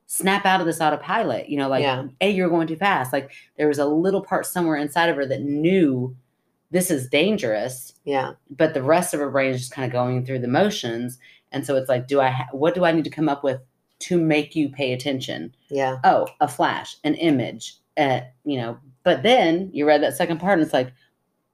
[0.07, 2.05] snap out of this autopilot, you know, like, Yeah.
[2.19, 3.11] hey, you're going too fast.
[3.13, 6.15] Like, there was a little part somewhere inside of her that knew
[6.71, 8.33] this is dangerous Yeah.
[8.49, 11.19] but the rest of her brain is just kind of going through the motions
[11.51, 13.61] and so it's like do i ha- what do i need to come up with
[13.99, 15.97] to make you pay attention Yeah.
[16.03, 20.53] oh a flash an image uh, you know but then you read that second part
[20.53, 20.91] and it's like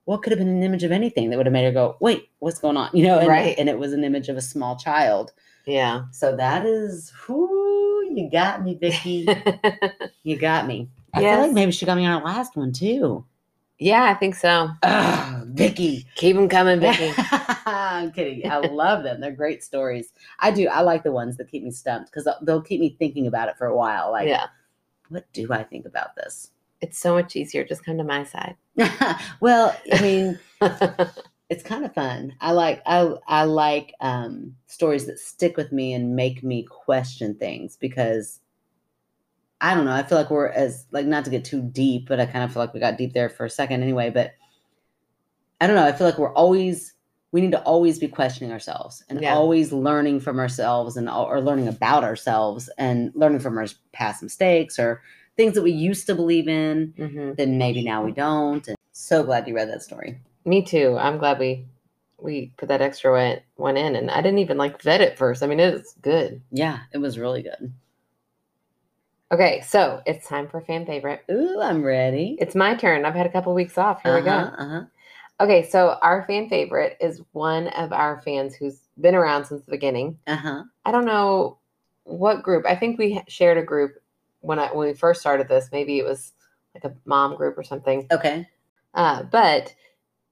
[0.06, 2.30] what could have been an image of anything that would have made her go wait
[2.40, 3.56] what's going on you know and, Right.
[3.58, 5.32] and it was an image of a small child
[5.66, 6.04] Yeah.
[6.12, 9.28] so that is who you got me vicky
[10.24, 13.26] you got me i feel like maybe she got me on our last one too
[13.84, 14.70] yeah, I think so.
[14.84, 17.12] Ugh, vicky Keep them coming, Vicky.
[17.66, 18.48] I'm kidding.
[18.48, 19.20] I love them.
[19.20, 20.14] They're great stories.
[20.38, 20.68] I do.
[20.68, 23.58] I like the ones that keep me stumped because they'll keep me thinking about it
[23.58, 24.12] for a while.
[24.12, 24.50] Like, yeah.
[25.10, 26.52] what do I think about this?
[26.82, 27.64] It's so much easier.
[27.64, 28.56] Just come to my side.
[29.40, 30.40] well, I mean,
[31.50, 32.36] it's kind of fun.
[32.42, 37.36] I like I I like um, stories that stick with me and make me question
[37.36, 38.40] things because
[39.60, 39.94] I don't know.
[39.94, 42.52] I feel like we're as like not to get too deep, but I kind of
[42.52, 44.10] feel like we got deep there for a second anyway.
[44.10, 44.34] But
[45.60, 45.86] I don't know.
[45.86, 46.94] I feel like we're always
[47.32, 49.34] we need to always be questioning ourselves and Yeah.
[49.34, 54.78] always learning from ourselves and or learning about ourselves and learning from our past mistakes
[54.80, 55.02] or
[55.38, 58.68] things that we used to believe in hmm then maybe now we don't.
[58.68, 60.20] And so glad you read that story.
[60.46, 60.98] Me too.
[61.00, 61.66] I'm glad we
[62.18, 65.42] we put that extra one, one in, and I didn't even like vet it first.
[65.42, 66.42] I mean, it's good.
[66.52, 67.74] Yeah, it was really good.
[69.32, 71.24] Okay, so it's time for fan favorite.
[71.32, 72.38] Ooh, I'm ready.
[72.40, 73.06] It's my turn.
[73.06, 74.04] I've had a couple weeks off.
[74.04, 74.32] Here we go.
[74.32, 74.82] Uh-huh, uh-huh.
[75.40, 79.72] Okay, so our fan favorite is one of our fans who's been around since the
[79.72, 80.20] beginning.
[80.28, 80.64] Uh-huh.
[80.86, 81.58] I don't know
[82.04, 82.66] what group.
[82.68, 84.01] I think we shared a group
[84.42, 85.70] when I when we first started this.
[85.72, 86.34] Maybe it was
[86.76, 88.08] like a mom group or something.
[88.12, 88.48] Okay.
[88.94, 89.74] Uh, but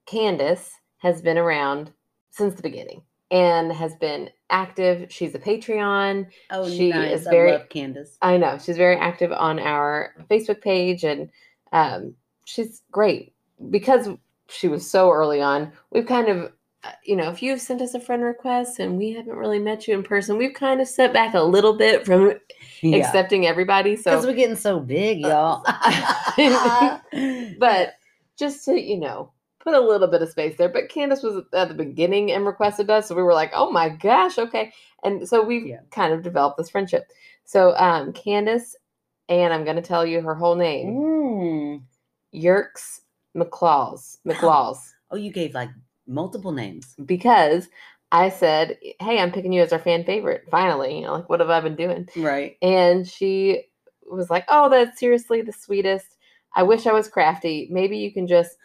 [0.05, 1.91] Candace has been around
[2.31, 3.01] since the beginning
[3.31, 5.11] and has been active.
[5.11, 6.27] She's a Patreon.
[6.49, 7.21] Oh, She nice.
[7.21, 8.17] is I very- love Candace.
[8.21, 11.29] I know she's very active on our Facebook page, and
[11.71, 13.33] um, she's great
[13.69, 14.09] because
[14.49, 15.71] she was so early on.
[15.91, 16.51] We've kind of,
[17.03, 19.93] you know, if you've sent us a friend request and we haven't really met you
[19.93, 22.33] in person, we've kind of set back a little bit from
[22.81, 22.97] Yeah.
[22.99, 23.95] accepting everybody.
[23.95, 25.63] So Because we're getting so big, y'all.
[27.59, 27.93] but
[28.37, 30.69] just to you know put a little bit of space there.
[30.69, 33.89] But Candace was at the beginning and requested us, so we were like, oh my
[33.89, 34.71] gosh, okay.
[35.03, 35.81] And so we've Yeah.
[35.91, 37.07] kind of developed this friendship.
[37.43, 38.75] So um, Candace,
[39.27, 41.81] and I'm going to tell you her whole name, Mm.
[42.33, 43.01] Yerks
[43.35, 44.77] McClaws, McClaws,
[45.11, 45.69] Oh, you gave like
[46.09, 46.95] multiple names.
[47.05, 47.69] because
[48.11, 50.45] I said, hey, I'm picking you as our fan favorite.
[50.49, 52.09] Finally, you know, like what have I been doing?
[52.17, 52.57] Right.
[52.63, 53.65] And she
[54.09, 56.17] was like, Oh, that's seriously the sweetest.
[56.55, 57.67] I wish I was crafty.
[57.71, 58.57] Maybe you can just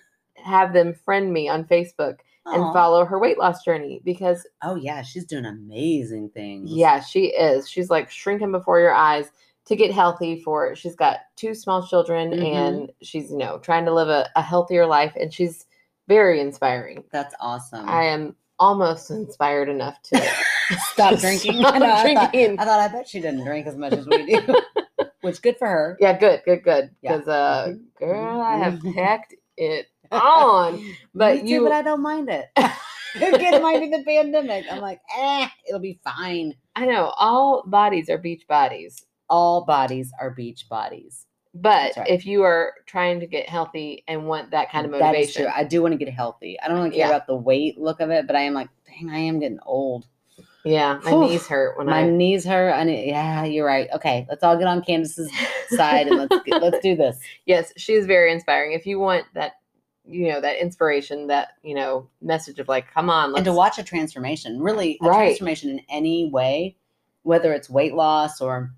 [0.42, 5.02] have them friend me on Facebook and follow her weight loss journey because, Oh yeah,
[5.02, 6.70] she's doing amazing things.
[6.72, 7.68] yeah, she is.
[7.68, 9.26] She's like shrinking before your eyes
[9.66, 12.42] to get healthy for she's got two small children Mhm.
[12.54, 15.66] and she's, you know, trying to live a, a healthier life and she's
[16.08, 17.04] very inspiring.
[17.12, 17.88] That's awesome.
[17.88, 20.26] I am almost inspired enough to
[20.92, 21.58] Stop drinking.
[21.58, 22.58] Stop I, know, I thought, drinking.
[22.60, 24.54] I thought I bet she didn't drink as much as we do.
[25.20, 25.96] Which good for her.
[26.00, 26.90] Yeah, good, good, good.
[27.02, 27.16] Yeah.
[27.16, 27.80] Because uh Mhm.
[27.98, 30.96] girl, I have packed it on.
[31.14, 32.46] But too, you but I don't mind it.
[33.16, 34.66] It might be the pandemic.
[34.70, 36.54] I'm like, eh, it'll be fine.
[36.74, 39.06] I know all bodies are beach bodies.
[39.30, 41.26] All bodies are beach bodies.
[41.56, 42.08] But right.
[42.08, 45.34] if you are trying to get healthy and want that kind of motivation, That is
[45.34, 45.46] true.
[45.54, 46.58] I do want to get healthy.
[46.60, 47.08] I don't really care Yeah.
[47.10, 50.06] about the weight look of it, but I am like, dang, I am getting old.
[50.64, 51.20] yeah, my Whew.
[51.28, 52.10] knees hurt when I My I.
[52.10, 52.72] knees hurt.
[52.72, 53.88] I need, yeah, you're right.
[53.94, 55.30] Okay, let's all get on Candace's
[55.68, 57.20] side and let's get, let's do this.
[57.46, 58.72] Yes, she is very inspiring.
[58.72, 59.52] If you want that,
[60.06, 63.52] you know, that inspiration, that you know, message of like, come on, let's and to
[63.52, 65.18] watch a transformation, really a Right.
[65.26, 66.76] transformation in any way,
[67.22, 68.72] whether it's weight loss or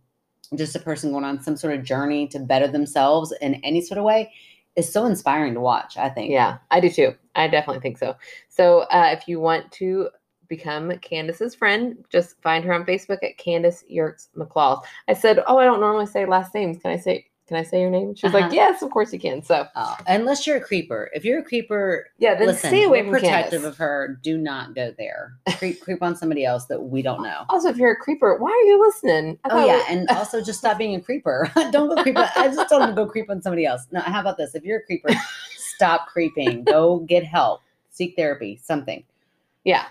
[0.55, 3.99] just a person going on some sort of journey to better themselves in any sort
[3.99, 4.33] of way
[4.77, 5.97] is so inspiring to watch.
[5.97, 6.31] I think.
[6.31, 7.15] Yeah, I do too.
[7.35, 8.15] I definitely think so.
[8.49, 10.11] So uh, if you want to
[10.49, 14.83] become Candace's friend, just find her on Facebook at Candace Yerkes McClaw.
[15.09, 16.79] I said, Oh, I don't normally say last names.
[16.79, 18.15] Can I say can I say your name?
[18.15, 18.47] She was Uh-huh.
[18.47, 19.43] like, Yes, of course you can.
[19.43, 21.11] So Oh, unless you're a creeper.
[21.15, 23.67] If you're a creeper, yeah, then listen, stay away from protective Candace.
[23.69, 24.19] of her.
[24.23, 25.35] Do not go there.
[25.59, 27.45] Creep, creep on somebody else that we don't know.
[27.49, 29.39] Also, if you're a creeper, why are you listening?
[29.45, 31.51] I Oh yeah, we- and also just stop being a creeper.
[31.71, 32.17] don't go creep.
[32.19, 33.87] on- I just told him to go creep on somebody else.
[33.93, 34.55] No, how about this?
[34.55, 35.11] If you're a creeper,
[35.57, 36.65] stop creeping.
[36.65, 37.61] Go get help.
[37.91, 38.59] Seek therapy.
[38.63, 39.05] Something.
[39.65, 39.87] yeah,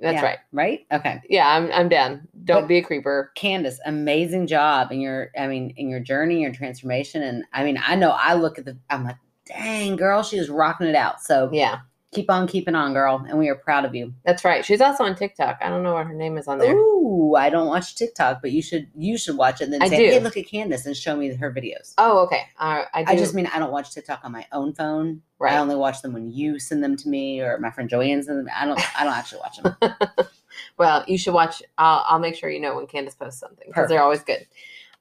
[0.00, 0.38] that's Yeah, right.
[0.52, 0.86] Right?
[0.92, 1.20] Okay.
[1.28, 2.26] Yeah, I'm I'm down.
[2.44, 3.32] Don't But- be a creeper.
[3.34, 7.22] Candace, amazing job in your, I mean, in your journey, your transformation.
[7.22, 10.48] And I mean, I know I look at the, I'm like, dang, girl, she is
[10.48, 11.20] rocking it out.
[11.20, 11.80] So Yeah,
[12.12, 13.24] keep on keeping on, girl.
[13.28, 14.12] And we are proud of you.
[14.24, 14.64] that's right.
[14.64, 15.58] She's also on TikTok.
[15.60, 16.74] I don't know what her name is on there.
[16.74, 19.88] Ooh, I don't watch TikTok, but you should, you should watch it and then I
[19.88, 20.04] say, do.
[20.04, 21.94] hey, look at Candace and show me her videos.
[21.98, 22.42] Oh, okay.
[22.58, 23.04] Uh, I.
[23.08, 25.22] I just mean I don't watch TikTok on my own phone.
[25.38, 25.54] Right.
[25.54, 28.44] I only watch them when you send them to me or my friend Joanne sends
[28.44, 28.48] them.
[28.54, 29.00] I don't.
[29.00, 30.26] I don't actually watch them.
[30.78, 31.62] Well, you should watch.
[31.78, 34.46] I'll, I'll make sure you know when Candace posts something because they're always good.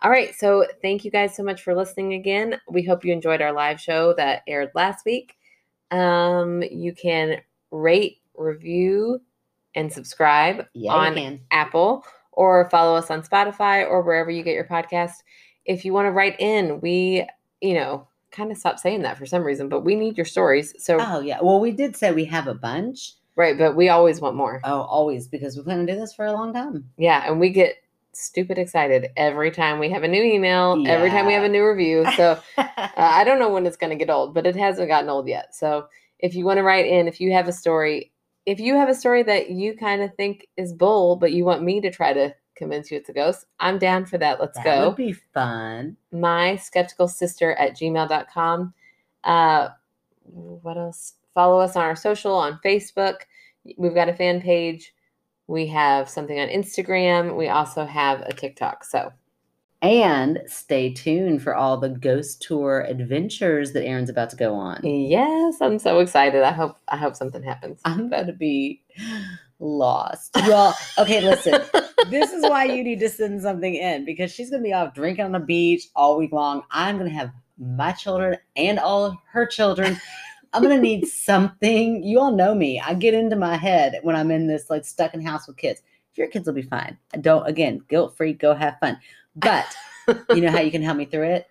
[0.01, 0.33] All right.
[0.35, 2.59] So thank you guys so much for listening again.
[2.69, 5.35] We hope you enjoyed our live show that aired last week.
[5.91, 9.21] Um, you can rate, review,
[9.75, 11.39] and subscribe Yeah, on.
[11.51, 15.13] Apple or follow us on Spotify or wherever you get your podcast.
[15.65, 17.27] If you want to write in, we,
[17.61, 20.73] you know, kind of stopped saying that for some reason, but we need your stories.
[20.83, 21.39] So, Oh yeah.
[21.41, 23.13] Well, we did say we have a bunch.
[23.35, 24.61] right, but we always want more.
[24.63, 26.89] Oh, always because we plan to do this for a long time.
[26.97, 27.75] Yeah, and we get
[28.13, 31.65] stupid excited every time we have a new email, every time we have a new
[31.65, 32.05] review.
[32.15, 35.09] So uh, I don't know when it's going to get old, but it hasn't gotten
[35.09, 35.55] old yet.
[35.55, 35.87] So
[36.19, 38.11] if you want to write in, if you have a story,
[38.45, 41.63] if you have a story that you kind of think is bull, but you want
[41.63, 44.39] me to try to convince you it's a ghost, I'm down for that.
[44.39, 44.71] Let's that go.
[44.71, 45.95] That would be fun.
[46.11, 48.73] My skeptical sister at gmail.com.
[49.23, 49.69] Uh,
[50.23, 51.13] what else?
[51.33, 53.21] Follow us on our social on Facebook.
[53.77, 54.93] We've got a fan page.
[55.49, 57.35] We have something on Instagram.
[57.35, 58.83] We also have a TikTok.
[58.83, 59.11] So
[59.81, 64.81] And stay tuned for all the ghost tour adventures that Erin's about to go on.
[64.85, 66.43] yes, I'm so excited.
[66.43, 67.81] I hope I hope something happens.
[67.83, 68.83] I'm about to be
[69.59, 70.35] lost.
[70.35, 71.59] Well, okay, listen.
[72.11, 75.25] this is why you need to send something in because she's gonna be off drinking
[75.25, 76.61] on the beach all week long.
[76.69, 79.99] I'm gonna have my children and all of her children.
[80.53, 82.03] I'm gonna need something.
[82.03, 82.79] You all know me.
[82.79, 85.81] I get into my head when I'm in this like stuck in house with kids.
[86.11, 86.97] If your kids will be fine.
[87.13, 88.33] I don't again guilt free.
[88.33, 88.97] Go have fun.
[89.35, 89.65] But
[90.33, 91.47] you know how you can help me through it?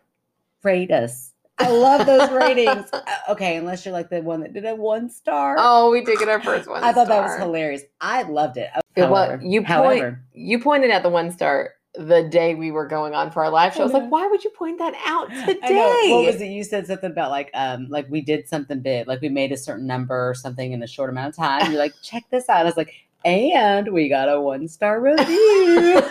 [0.65, 1.33] Rate us.
[1.61, 2.87] I love those ratings.
[2.93, 5.57] Uh, Okay, unless you're like the one that did a one star.
[5.59, 6.83] oh, we did get our first one.
[6.83, 7.83] I thought that was hilarious.
[8.01, 8.71] I loved it.
[8.97, 12.71] Yeah, well, However, you point- however, You pointed at the one star the day we
[12.71, 13.81] were going on for our live show.
[13.81, 15.59] I was like, why would you point that out today?
[15.63, 16.17] I know.
[16.17, 16.47] What was it?
[16.47, 19.57] You said something about like um like we did something big, like we made a
[19.57, 21.71] certain number or something in a short amount of time.
[21.71, 22.59] You're like, check this out.
[22.59, 22.93] I was like,
[23.25, 25.27] and we got a one star review.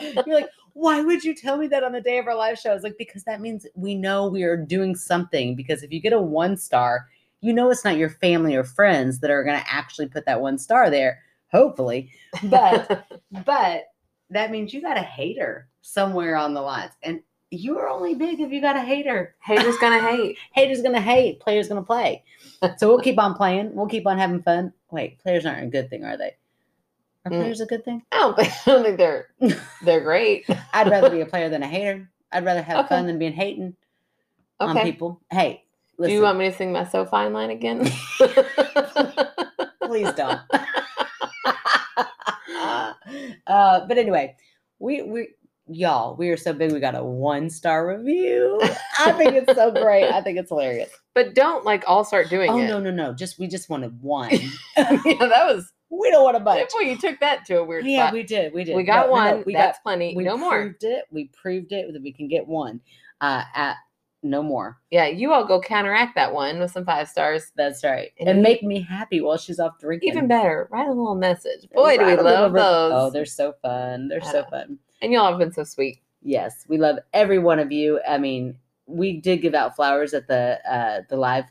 [0.00, 2.70] You're like, why would you tell me that on the day of our live show?
[2.70, 5.56] I was like, because that means we know we are doing something.
[5.56, 7.08] Because if you get a one star,
[7.40, 10.40] you know it's not your family or friends that are going to actually put that
[10.40, 11.20] one star there.
[11.50, 12.12] Hopefully,
[12.44, 13.08] but
[13.44, 13.84] but
[14.30, 17.20] that means you got a hater somewhere on the lines, and
[17.50, 19.34] you're only big if you got a hater.
[19.42, 20.36] Haters gonna hate.
[20.54, 22.22] Haters gonna hate, players gonna play.
[22.76, 23.74] So we'll keep on playing.
[23.74, 24.72] We'll keep on having fun.
[24.90, 26.36] Wait, players aren't a good thing, are they?
[27.24, 27.38] Are Mm.
[27.40, 28.02] players a good thing?
[28.12, 29.28] I don't think, I don't think they're
[29.82, 30.44] they're great.
[30.72, 32.10] I'd rather be a player than a hater.
[32.30, 32.88] I'd rather have Okay.
[32.88, 33.74] fun than being hating
[34.60, 34.92] on Okay.
[34.92, 35.20] people.
[35.30, 35.64] Hey,
[35.98, 37.90] Do you want me to sing my so fine line again?
[39.82, 40.40] please don't.
[43.46, 44.36] uh, but anyway,
[44.78, 45.28] we we
[45.68, 46.72] y'all, we are so big.
[46.72, 48.60] We got a one star review.
[48.98, 50.04] I think it's so great.
[50.10, 50.90] I think it's hilarious.
[51.14, 52.66] but don't like all start doing Oh it.
[52.68, 53.12] no no no!
[53.12, 54.30] Just we just wanted one.
[54.76, 56.70] yeah, that was we don't want a bunch.
[56.72, 58.12] boy, you took that to a weird Yeah, spot.
[58.14, 58.52] we did.
[58.52, 58.76] We did.
[58.76, 59.42] We got No, no, no, one.
[59.46, 59.82] we That's got.
[59.82, 60.14] plenty.
[60.14, 60.50] We no more.
[60.58, 61.04] We proved it.
[61.10, 62.80] We proved it that we can get one.
[63.20, 63.76] Uh, at
[64.22, 64.78] no more.
[64.90, 67.52] Yeah, you all go counteract that one with some five stars.
[67.56, 68.10] That's right.
[68.18, 70.08] And And, make me happy while she's off drinking.
[70.10, 71.68] Even better, write a little message.
[71.72, 72.92] Boy, do we Write a little love bit- those.
[72.94, 74.08] Oh, they're so fun.
[74.08, 74.78] They're I so fun.
[75.02, 76.00] and y'all have been so sweet.
[76.22, 78.00] Yes, we love every one of you.
[78.08, 78.56] I mean,
[78.86, 81.44] we did give out flowers at the uh the live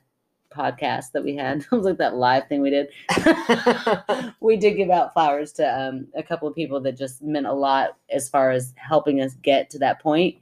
[0.51, 1.59] podcast that we had.
[1.71, 2.89] It was like that live thing we did.
[4.41, 7.53] we did give out flowers to um a couple of people that just meant a
[7.53, 10.35] lot as far as helping us get to that point.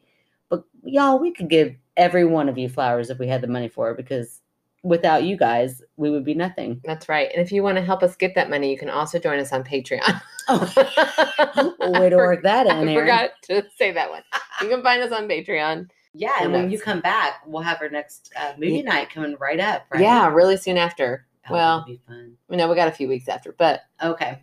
[0.50, 3.68] But y'all, we could give every one of you flowers if we had the money
[3.70, 4.42] for it because
[4.84, 6.80] without you guys, we would be nothing.
[6.84, 7.30] That's right.
[7.34, 9.52] And if you want to help us get that money, you can also join us
[9.54, 10.22] on Patreon.
[10.48, 14.22] Oh, way to work that in, I forgot to say that one.
[14.62, 15.90] You can find us on Patreon.
[16.14, 19.60] Yeah, and when you come back, we'll have our next uh, movie night coming right
[19.60, 19.86] up.
[19.90, 20.02] Right?
[20.04, 21.26] Yeah, really soon after.
[21.50, 22.38] Oh, well, be fun.
[22.48, 24.40] you know, we got a few weeks after, but Okay.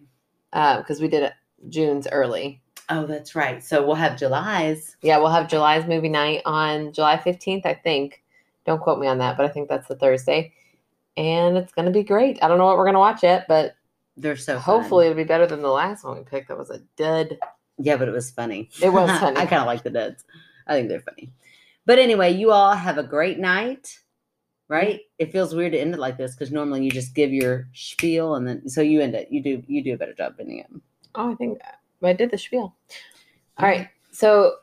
[0.51, 1.35] because we did it
[1.69, 2.62] June's early.
[2.89, 3.63] Oh, that's right.
[3.63, 4.97] So we'll have July's.
[5.03, 8.23] Yeah, we'll have July's movie night on July 15th, I think.
[8.67, 10.53] Don't quote me on that, but I think that's the Thursday.
[11.17, 12.39] And it's going to be great.
[12.43, 13.77] I don't know what we're going to watch yet, but
[14.17, 14.63] They're so fun.
[14.63, 16.49] hopefully it'll be better than the last one we picked.
[16.49, 17.39] That was a dud.
[17.79, 18.71] Yeah, but it was funny.
[18.83, 19.37] It was funny.
[19.37, 20.25] I kind of like the duds.
[20.67, 21.33] I think they're funny.
[21.87, 23.99] But anyway, you all have a great night.
[24.69, 25.01] Right?
[25.19, 28.37] It feels weird to end it like this because normally you just give your spiel
[28.37, 29.29] and then so you end it.
[29.31, 30.67] You do you do a better job ending it.
[31.15, 31.59] Oh, I think
[32.09, 32.75] I did the spiel.
[33.59, 33.89] All right.
[34.13, 34.57] So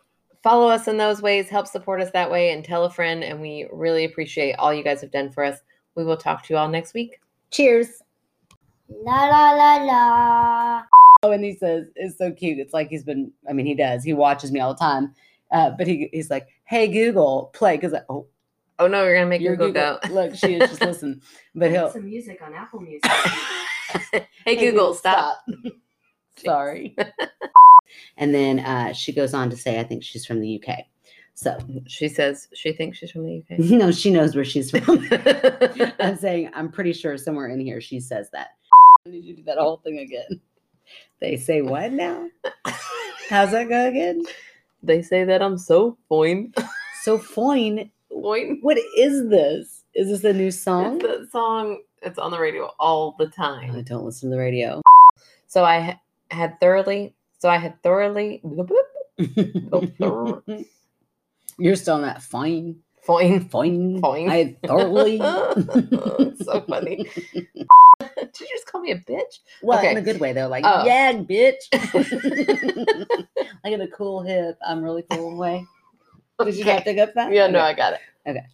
[0.43, 3.23] follow us in those ways, help support us that way, and tell a friend.
[3.23, 5.59] And we really appreciate all you guys have done for us.
[5.95, 7.19] We will talk to you all next week.
[7.51, 8.01] Cheers.
[8.89, 10.81] La la la la.
[11.23, 12.59] Oh, and he says it's so cute.
[12.59, 13.31] It's like he's been.
[13.49, 14.03] I mean, he does.
[14.03, 15.13] He watches me all the time.
[15.51, 18.27] Uh, but he he's like, "Hey Google, play." Because oh,
[18.79, 19.99] Oh no, you're gonna make your Google, go.
[20.09, 21.21] Look, she is just listen.
[21.53, 21.91] But he'll.
[21.91, 23.11] Some music on Apple Music.
[24.45, 25.45] hey, Google, stop.
[26.45, 26.95] Sorry.
[28.17, 30.79] and then uh, she goes on to say, I think she's from the UK.
[31.35, 33.59] So, She says she thinks she's from the UK.
[33.59, 35.07] no, she knows where she's from.
[35.99, 38.49] I'm saying, I'm pretty sure somewhere in here she says that.
[39.05, 40.41] I need you to do that whole thing again.
[41.21, 42.27] They say what now?
[43.29, 44.23] How's that go again?
[44.83, 46.53] they say that I'm so fine.
[47.03, 47.89] So fine.
[48.11, 48.59] Fine.
[48.61, 49.83] What is this?
[49.95, 50.99] Is this a new It's song?
[50.99, 51.79] the song.
[52.01, 53.71] It's on the radio all the time.
[53.71, 53.83] I time.
[53.83, 54.81] don't listen to the radio.
[55.47, 55.99] So I
[56.31, 57.15] ha- had thoroughly.
[57.39, 58.41] So I had thoroughly.
[61.57, 63.49] You're still on that fine, Fine.
[63.49, 64.29] fine, Fine.
[64.29, 65.17] I thoroughly.
[66.41, 67.05] so funny.
[67.33, 69.39] Did you just call me a bitch?
[69.61, 69.91] Well, Okay.
[69.91, 70.85] in a good way though, like Oh.
[70.85, 71.57] yeah, bitch.
[73.63, 75.65] like in a cool hip, I'm really cool way.
[76.43, 76.83] Did you not Okay.
[76.93, 77.33] pick up that?
[77.33, 77.99] Yeah, no, I got it.
[78.27, 78.45] Okay.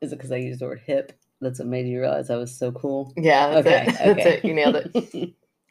[0.00, 1.12] Is it because I used the word hip?
[1.40, 3.12] That's what made you realize I was so cool.
[3.16, 3.98] Yeah, that's okay, it.
[3.98, 4.34] That's okay.
[4.36, 4.44] it.
[4.44, 5.34] You nailed it.